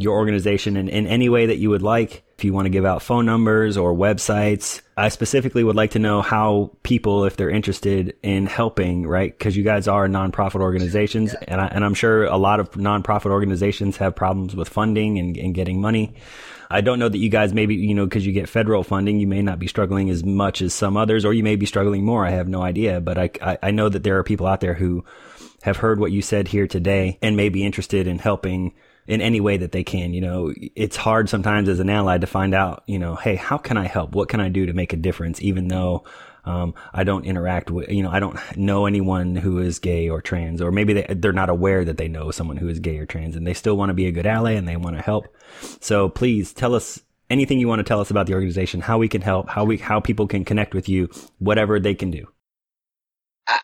[0.02, 2.22] your organization in, in any way that you would like.
[2.38, 5.98] If you want to give out phone numbers or websites, I specifically would like to
[5.98, 9.36] know how people, if they're interested in helping, right?
[9.36, 11.44] Because you guys are nonprofit organizations, yeah.
[11.48, 15.36] and, I, and I'm sure a lot of nonprofit organizations have problems with funding and,
[15.36, 16.14] and getting money.
[16.72, 19.26] I don't know that you guys maybe, you know, because you get federal funding, you
[19.26, 22.24] may not be struggling as much as some others, or you may be struggling more.
[22.24, 23.00] I have no idea.
[23.00, 25.04] But I, I, I know that there are people out there who
[25.62, 28.72] have heard what you said here today and may be interested in helping
[29.06, 30.14] in any way that they can.
[30.14, 33.58] You know, it's hard sometimes as an ally to find out, you know, hey, how
[33.58, 34.14] can I help?
[34.14, 35.42] What can I do to make a difference?
[35.42, 36.04] Even though
[36.44, 40.20] um, I don't interact with, you know, I don't know anyone who is gay or
[40.20, 43.06] trans, or maybe they, they're not aware that they know someone who is gay or
[43.06, 45.26] trans and they still want to be a good ally and they want to help.
[45.80, 49.08] So please tell us anything you want to tell us about the organization, how we
[49.08, 52.26] can help, how we, how people can connect with you, whatever they can do.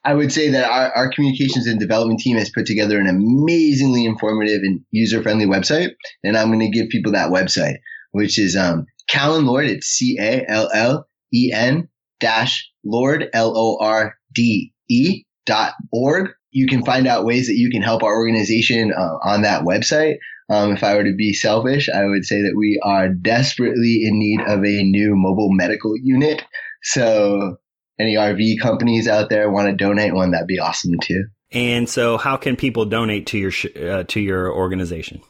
[0.04, 4.04] I would say that our, our, communications and development team has put together an amazingly
[4.04, 5.90] informative and user friendly website.
[6.24, 7.76] And I'm going to give people that website,
[8.12, 9.66] which is um, Callen Lorde.
[9.66, 11.88] It's C A L L E N
[12.20, 16.30] dash Lorde, L O R D E dot org.
[16.50, 20.16] You can find out ways that you can help our organization uh, on that website.
[20.48, 24.18] Um, if I were to be selfish, I would say that we are desperately in
[24.18, 26.44] need of a new mobile medical unit.
[26.82, 27.58] So
[27.98, 31.24] any RV companies out there want to donate one, that'd be awesome too.
[31.52, 35.20] And so, how can people donate to your sh- uh, to your organization?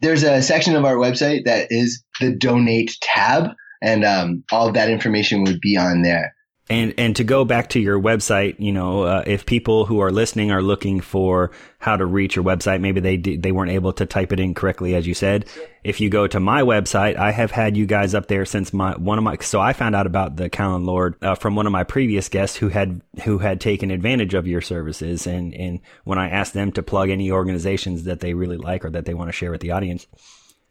[0.00, 3.50] There's a section of our website that is the donate tab,
[3.82, 6.34] and um, all of that information would be on there.
[6.70, 10.12] And and to go back to your website, you know, uh, if people who are
[10.12, 14.04] listening are looking for how to reach your website, maybe they they weren't able to
[14.04, 15.46] type it in correctly, as you said.
[15.82, 18.92] If you go to my website, I have had you guys up there since my
[18.98, 19.38] one of my.
[19.40, 22.58] So I found out about the Callen Lorde uh, from one of my previous guests
[22.58, 26.70] who had who had taken advantage of your services, and and when I asked them
[26.72, 29.62] to plug any organizations that they really like or that they want to share with
[29.62, 30.06] the audience,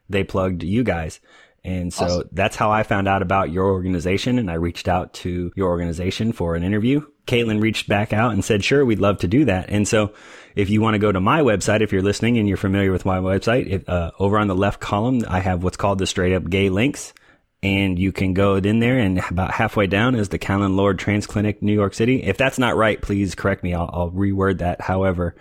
[0.08, 1.20] they plugged you guys.
[1.68, 2.30] And so awesome.
[2.32, 4.40] that's how I found out about your organization.
[4.40, 7.06] And I reached out to your organization for an interview.
[7.26, 9.70] Caitlin reached back out and said, sure, we'd love to do that.
[9.70, 10.14] And so
[10.56, 13.04] if you want to go to my website, if you're listening and you're familiar with
[13.04, 16.34] my website, if, uh, over on the left column, I have what's called the straight
[16.34, 17.14] up gay links.
[17.62, 21.28] And you can go in there and about halfway down is the Callen Lorde Trans
[21.28, 22.24] Clinic, New York City.
[22.24, 23.74] If that's not right, please correct me.
[23.74, 24.80] I'll, I'll reword that.
[24.80, 25.36] However,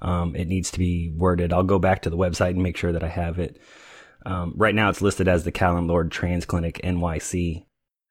[0.00, 1.52] um, it needs to be worded.
[1.52, 3.60] I'll go back to the website and make sure that I have it
[4.26, 7.64] um, right now, it's listed as the Callen Lorde Trans Clinic NYC.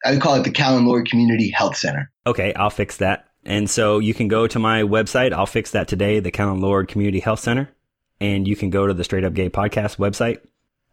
[0.06, 2.10] I would call it the Callen Lorde Community Health Center.
[2.26, 3.28] Okay, I'll fix that.
[3.44, 5.34] And so you can go to my website.
[5.34, 7.70] I'll fix that today, the Callen Lorde Community Health Center.
[8.22, 10.40] And you can go to the Straight Up Gay Podcast website,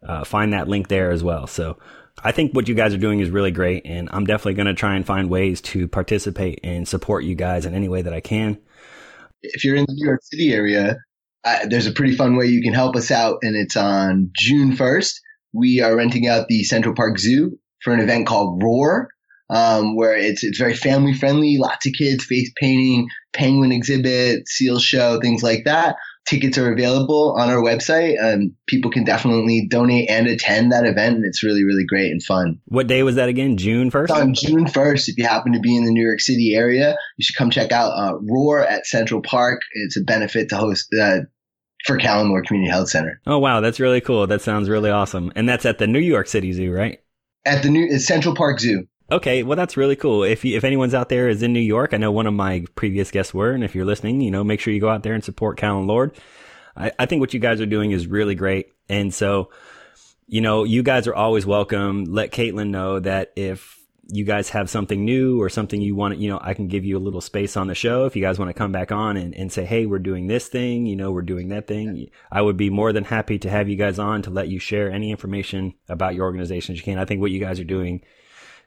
[0.07, 1.47] uh, find that link there as well.
[1.47, 1.79] So
[2.25, 3.87] I think what you guys are doing is really great.
[3.87, 7.65] And I'm definitely going to try and find ways to participate and support you guys
[7.65, 8.59] in any way that I can.
[9.43, 10.97] If you're in the New York City area,
[11.45, 14.77] uh, there's a pretty fun way you can help us out, and it's on June
[14.77, 15.15] 1st.
[15.53, 19.09] We are renting out the Central Park Zoo for an event called Roar,
[19.51, 21.59] um, where it's it's very family friendly.
[21.59, 25.97] Lots of kids, face painting, penguin exhibit, seal show, things like that.
[26.29, 28.15] Tickets are available on our website.
[28.19, 32.23] and people can definitely donate and attend that event, and it's really, really great and
[32.23, 32.61] fun.
[32.67, 33.57] What day was that again?
[33.57, 34.03] June 1st?
[34.05, 35.09] It's on June 1st.
[35.09, 37.73] If you happen to be in the New York City area, you should come check
[37.73, 39.61] out uh, Roar at Central Park.
[39.73, 41.19] It's a benefit to host uh,
[41.85, 43.21] for Callen Lorde Community Health Center.
[43.27, 43.61] Oh, wow.
[43.61, 44.27] That's really cool.
[44.27, 45.33] That sounds really awesome.
[45.35, 47.01] And that's at the New York City Zoo, right?
[47.45, 48.87] At the new Central Park Zoo.
[49.13, 50.25] Okay, well that's really cool.
[50.25, 52.65] If you, if anyone's out there is in New York, I know one of my
[52.77, 55.13] previous guests were, and if you're listening, you know, make sure you go out there
[55.13, 56.17] and support Callen Lorde.
[56.75, 59.51] I, I think what you guys are doing is really great, and so
[60.27, 62.05] you know, you guys are always welcome.
[62.05, 66.31] Let Caitlin know that if you guys have something new or something you want, you
[66.31, 68.07] know, I can give you a little space on the show.
[68.07, 70.49] If you guys want to come back on and, and say, Hey, we're doing this
[70.49, 72.09] thing, you know, we're doing that thing.
[72.31, 74.91] I would be more than happy to have you guys on to let you share
[74.91, 76.99] any information about your organization as you can.
[76.99, 78.03] I think what you guys are doing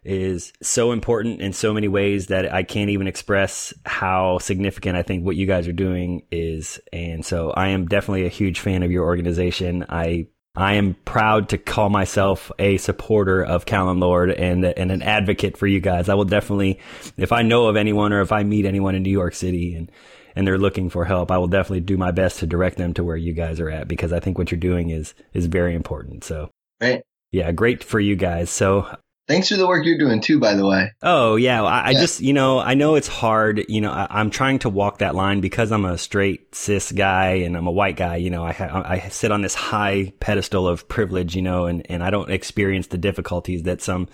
[0.05, 5.01] is so important in so many ways that I can't even express how significant I
[5.01, 6.79] think what you guys are doing is.
[6.93, 9.85] And so I am definitely a huge fan of your organization.
[9.89, 10.27] I
[10.57, 15.57] I am proud to call myself a supporter of Callen Lorde and and an advocate
[15.57, 16.07] for you guys.
[16.07, 16.79] I will definitely,
[17.17, 19.91] if I know of anyone or if I meet anyone in New York City and
[20.35, 23.03] and they're looking for help, I will definitely do my best to direct them to
[23.03, 26.23] where you guys are at because I think what you're doing is is very important.
[26.23, 26.49] So,
[26.81, 27.01] right.
[27.31, 28.49] Yeah, great for you guys.
[28.49, 28.95] So
[29.27, 30.91] Thanks for the work you're doing too, by the way.
[31.01, 31.97] Oh yeah, I, yeah.
[31.97, 33.65] I just you know I know it's hard.
[33.67, 37.37] You know I, am trying to walk that line because I'm a straight cis guy
[37.37, 38.17] and I'm a white guy.
[38.17, 41.35] You know I ha- I sit on this high pedestal of privilege.
[41.35, 44.09] You know and and I don't experience the difficulties that some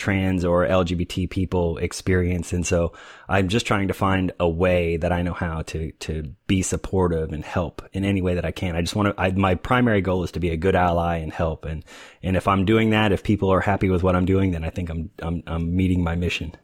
[0.00, 2.52] trans or LGBT people experience.
[2.52, 2.92] And so
[3.28, 7.32] I'm just trying to find a way that I know how to, to be supportive
[7.32, 8.74] and help in any way that I can.
[8.74, 11.32] I just want to, I, my primary goal is to be a good ally and
[11.32, 11.64] help.
[11.64, 11.84] And,
[12.22, 14.70] and if I'm doing that, if people are happy with what I'm doing, then I
[14.70, 16.56] think I'm, I'm, I'm meeting my mission.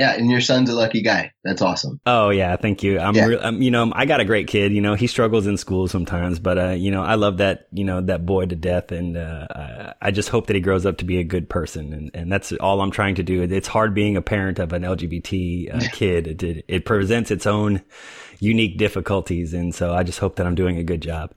[0.00, 1.30] Yeah, and your son's a lucky guy.
[1.44, 2.00] That's awesome.
[2.06, 2.98] Oh yeah, thank you.
[2.98, 3.26] I'm, yeah.
[3.26, 4.72] re- I'm, you know, I got a great kid.
[4.72, 7.84] You know, he struggles in school sometimes, but uh, you know, I love that, you
[7.84, 11.04] know, that boy to death, and uh, I just hope that he grows up to
[11.04, 13.42] be a good person, and and that's all I'm trying to do.
[13.42, 16.26] It's hard being a parent of an LGBT uh, kid.
[16.26, 17.82] It, it it presents its own
[18.38, 21.34] unique difficulties, and so I just hope that I'm doing a good job.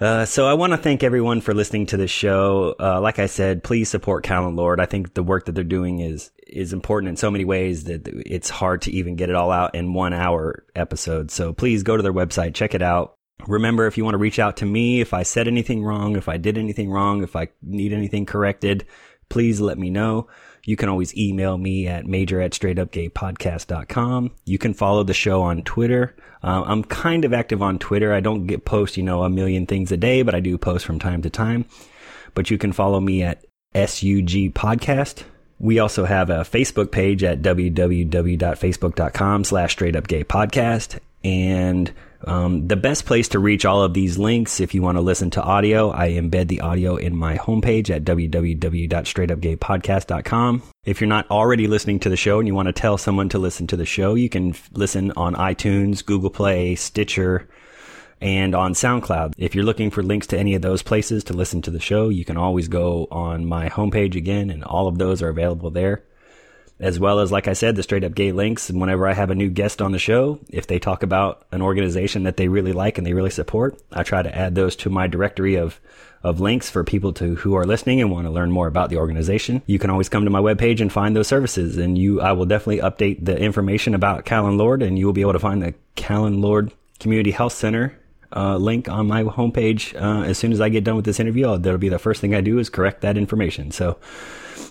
[0.00, 2.76] Uh, so I want to thank everyone for listening to this show.
[2.78, 4.80] Uh, like I said, please support Callen Lorde.
[4.80, 8.06] I think the work that they're doing is is important in so many ways that
[8.06, 11.30] it's hard to even get it all out in one hour episode.
[11.30, 13.16] So please go to their website, check it out.
[13.46, 16.28] Remember, if you want to reach out to me, if I said anything wrong, if
[16.28, 18.86] I did anything wrong, if I need anything corrected,
[19.28, 20.28] please let me know.
[20.64, 24.30] You can always email me at major at straightupgaypodcast.com.
[24.44, 26.14] You can follow the show on Twitter.
[26.42, 28.12] Uh, I'm kind of active on Twitter.
[28.12, 30.84] I don't get post, you know, a million things a day, but I do post
[30.84, 31.64] from time to time.
[32.34, 33.44] But you can follow me at
[33.74, 35.24] SUG Podcast.
[35.58, 41.00] We also have a Facebook page at www.facebook.com slash straightupgaypodcast.
[41.24, 41.92] And
[42.24, 45.30] um, the best place to reach all of these links, if you want to listen
[45.30, 50.62] to audio, I embed the audio in my homepage at www.straightupgaypodcast.com.
[50.84, 53.38] If you're not already listening to the show and you want to tell someone to
[53.38, 57.48] listen to the show, you can listen on iTunes, Google Play, Stitcher,
[58.20, 59.34] and on SoundCloud.
[59.38, 62.08] If you're looking for links to any of those places to listen to the show,
[62.08, 66.02] you can always go on my homepage again, and all of those are available there
[66.80, 68.70] as well as, like I said, the straight up gay links.
[68.70, 71.62] And whenever I have a new guest on the show, if they talk about an
[71.62, 74.90] organization that they really like and they really support, I try to add those to
[74.90, 75.80] my directory of
[76.22, 78.96] of links for people to who are listening and want to learn more about the
[78.96, 79.62] organization.
[79.66, 81.76] You can always come to my webpage and find those services.
[81.76, 85.20] And you, I will definitely update the information about Callen Lorde, and you will be
[85.20, 87.97] able to find the Callen Lorde Community Health Center
[88.34, 91.56] uh, link on my homepage uh, as soon as I get done with this interview.
[91.58, 93.70] That'll be the first thing I do is correct that information.
[93.70, 93.98] So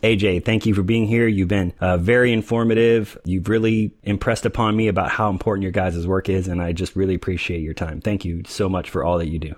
[0.02, 1.28] AJ, thank you for being here.
[1.28, 3.18] You've been uh, very informative.
[3.26, 6.96] You've really impressed upon me about how important your guys' work is, and I just
[6.96, 8.02] really appreciate your time.
[8.02, 9.56] Thank you so much for all that you do.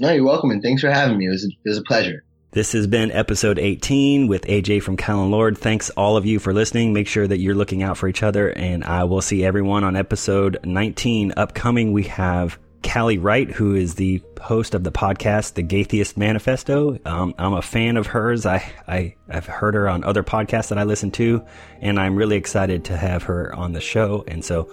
[0.00, 1.26] No, you're welcome, and thanks for having me.
[1.26, 2.24] It was a, it was a pleasure.
[2.52, 5.58] This has been episode 18 with AJ from Callen Lorde.
[5.58, 6.92] Thanks all of you for listening.
[6.92, 9.96] Make sure that you're looking out for each other, and I will see everyone on
[9.96, 11.92] episode 19 upcoming.
[11.92, 16.98] We have Callie Wright, who is the host of the podcast, The Gaytheist Manifesto.
[17.04, 18.46] Um, I'm a fan of hers.
[18.46, 21.44] I, I, I've heard her on other podcasts that I listen to,
[21.80, 24.24] and I'm really excited to have her on the show.
[24.28, 24.70] And so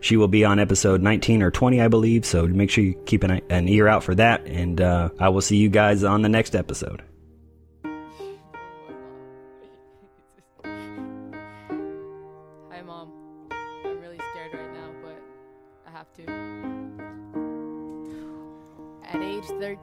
[0.00, 2.24] she will be on episode 19 or 20, I believe.
[2.24, 4.46] So make sure you keep an, an ear out for that.
[4.46, 7.02] And uh, I will see you guys on the next episode.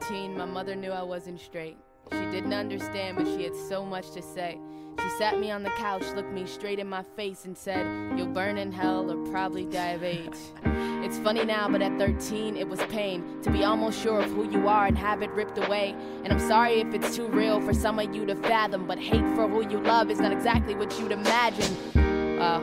[0.00, 1.76] 13, my mother knew I wasn't straight.
[2.12, 4.58] She didn't understand, but she had so much to say.
[5.00, 7.86] She sat me on the couch, looked me straight in my face, and said,
[8.16, 10.52] You'll burn in hell or probably die of AIDS.
[11.04, 14.50] It's funny now, but at 13, it was pain to be almost sure of who
[14.50, 15.94] you are and have it ripped away.
[16.24, 19.26] And I'm sorry if it's too real for some of you to fathom, but hate
[19.34, 21.76] for who you love is not exactly what you'd imagine.
[22.40, 22.60] Uh,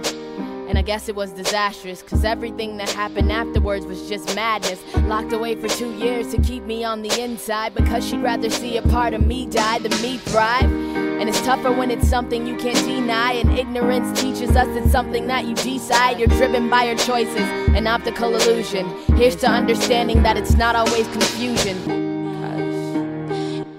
[0.67, 4.81] and I guess it was disastrous, cause everything that happened afterwards was just madness.
[5.03, 8.77] Locked away for two years to keep me on the inside, because she'd rather see
[8.77, 10.71] a part of me die than me thrive.
[11.19, 13.33] And it's tougher when it's something you can't deny.
[13.33, 16.19] And ignorance teaches us it's something that you decide.
[16.19, 18.85] You're driven by your choices, an optical illusion.
[19.15, 21.77] Here's to understanding that it's not always confusion.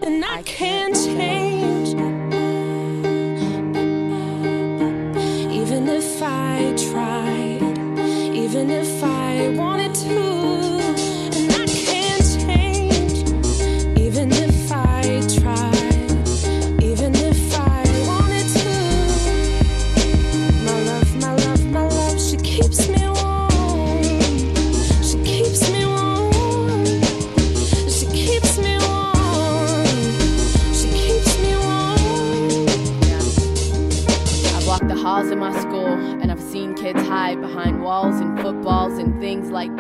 [0.03, 1.54] And I can't change.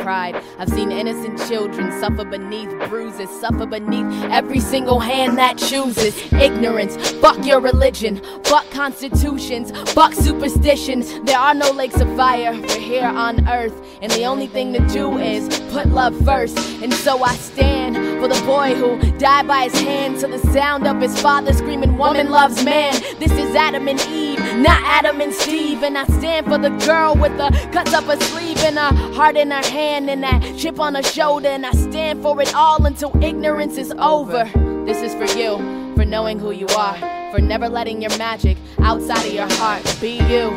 [0.05, 0.37] Pride.
[0.59, 6.95] I've seen innocent children suffer beneath bruises, suffer beneath every single hand that chooses ignorance.
[7.23, 11.05] Fuck your religion, fuck constitutions, fuck superstitions.
[11.21, 12.53] There are no lakes of fire.
[12.53, 16.59] We're here on earth, and the only thing to do is put love first.
[16.83, 20.87] And so I stand for the boy who died by his hand to the sound
[20.87, 22.93] of his father screaming, Woman loves man.
[23.19, 25.83] This is Adam and Eve, not Adam and Steve.
[25.83, 29.37] And I stand for the girl with the cuts up her sleeve and a heart
[29.37, 31.49] in her hand and that chip on her shoulder.
[31.49, 34.45] And I stand for it all until ignorance is over.
[34.87, 35.59] This is for you,
[35.95, 36.97] for knowing who you are,
[37.31, 39.83] for never letting your magic outside of your heart.
[40.01, 40.51] Be you,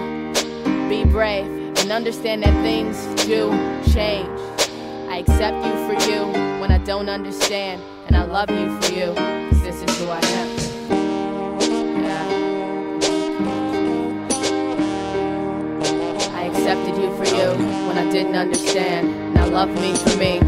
[0.89, 1.45] be brave,
[1.79, 3.49] and understand that things do
[3.93, 4.27] change.
[5.09, 6.25] I accept you for you
[6.61, 10.19] when I don't understand, and I love you for you, 'cause this is who I
[10.19, 10.56] am.
[16.67, 20.39] Accepted you for you when I didn't understand, Now love me for me,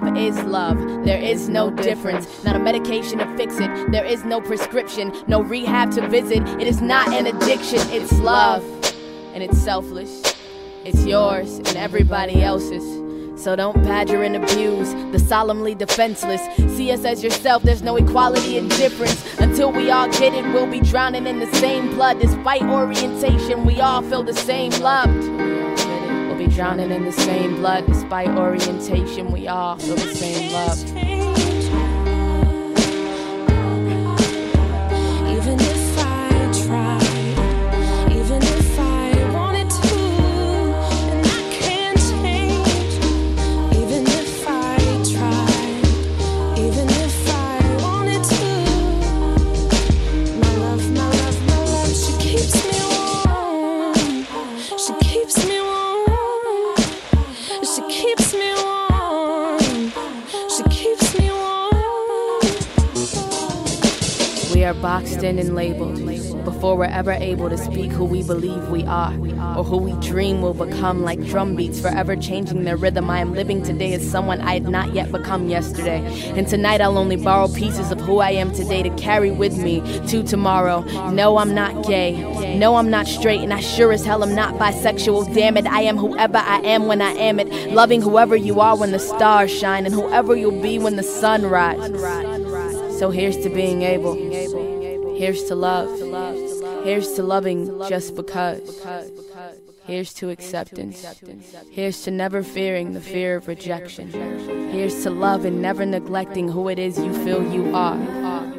[0.00, 1.04] Love is love.
[1.04, 2.44] There is no difference.
[2.44, 3.90] Not a medication to fix it.
[3.90, 6.46] There is no prescription, no rehab to visit.
[6.60, 7.80] It is not an addiction.
[7.90, 8.62] It's love.
[9.34, 10.22] And it's selfless.
[10.84, 12.84] It's yours and everybody else's.
[13.42, 16.42] So don't badger and abuse the solemnly defenseless.
[16.76, 19.26] See us as yourself, there's no equality and difference.
[19.40, 22.20] Until we all get it, we'll be drowning in the same blood.
[22.20, 25.57] Despite orientation, we all feel the same love.
[26.58, 27.86] Drowning in the same blood.
[27.86, 30.97] Despite orientation, we all feel the same love.
[65.22, 66.04] In and labeled
[66.44, 69.12] before we're ever able to speak who we believe we are
[69.56, 73.10] or who we dream will become like drum beats forever changing their rhythm.
[73.10, 75.98] I am living today as someone I had not yet become yesterday.
[76.36, 79.80] And tonight I'll only borrow pieces of who I am today to carry with me
[80.08, 80.82] to tomorrow.
[81.10, 82.56] No, I'm not gay.
[82.56, 83.40] No, I'm not straight.
[83.40, 85.34] And I sure as hell am not bisexual.
[85.34, 87.72] Damn it, I am whoever I am when I am it.
[87.72, 91.46] Loving whoever you are when the stars shine and whoever you'll be when the sun
[91.46, 92.98] rises.
[92.98, 94.16] So here's to being able.
[95.18, 95.88] Here's to love.
[96.84, 98.86] Here's to loving just because.
[99.84, 101.04] Here's to acceptance.
[101.72, 104.10] Here's to never fearing the fear of rejection.
[104.70, 107.96] Here's to love and never neglecting who it is you feel you are.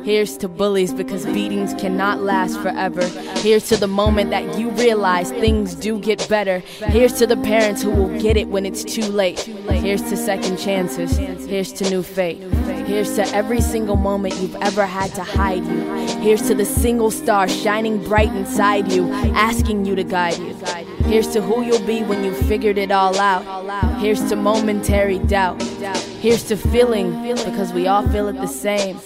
[0.04, 3.06] Here's to bullies because beatings cannot last forever.
[3.40, 6.60] Here's to the moment that you realize things do get better.
[6.60, 9.40] Here's to the parents who will get it when it's too late.
[9.40, 11.16] Here's to second chances.
[11.18, 12.42] Here's to new fate.
[12.90, 15.86] Here's to every single moment you've ever had to hide you.
[16.22, 20.56] Here's to the single star shining bright inside you, asking you to guide you.
[21.06, 24.00] Here's to who you'll be when you've figured it all out.
[24.00, 25.62] Here's to momentary doubt.
[26.20, 28.98] Here's to feeling, because we all feel it the same.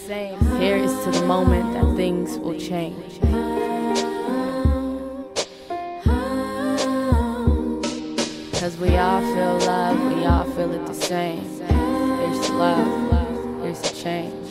[0.59, 3.19] Here is to the moment that things will change.
[8.61, 11.43] Cause we all feel love, we all feel it the same.
[11.43, 13.22] Here's to love,
[13.73, 14.42] here's to change.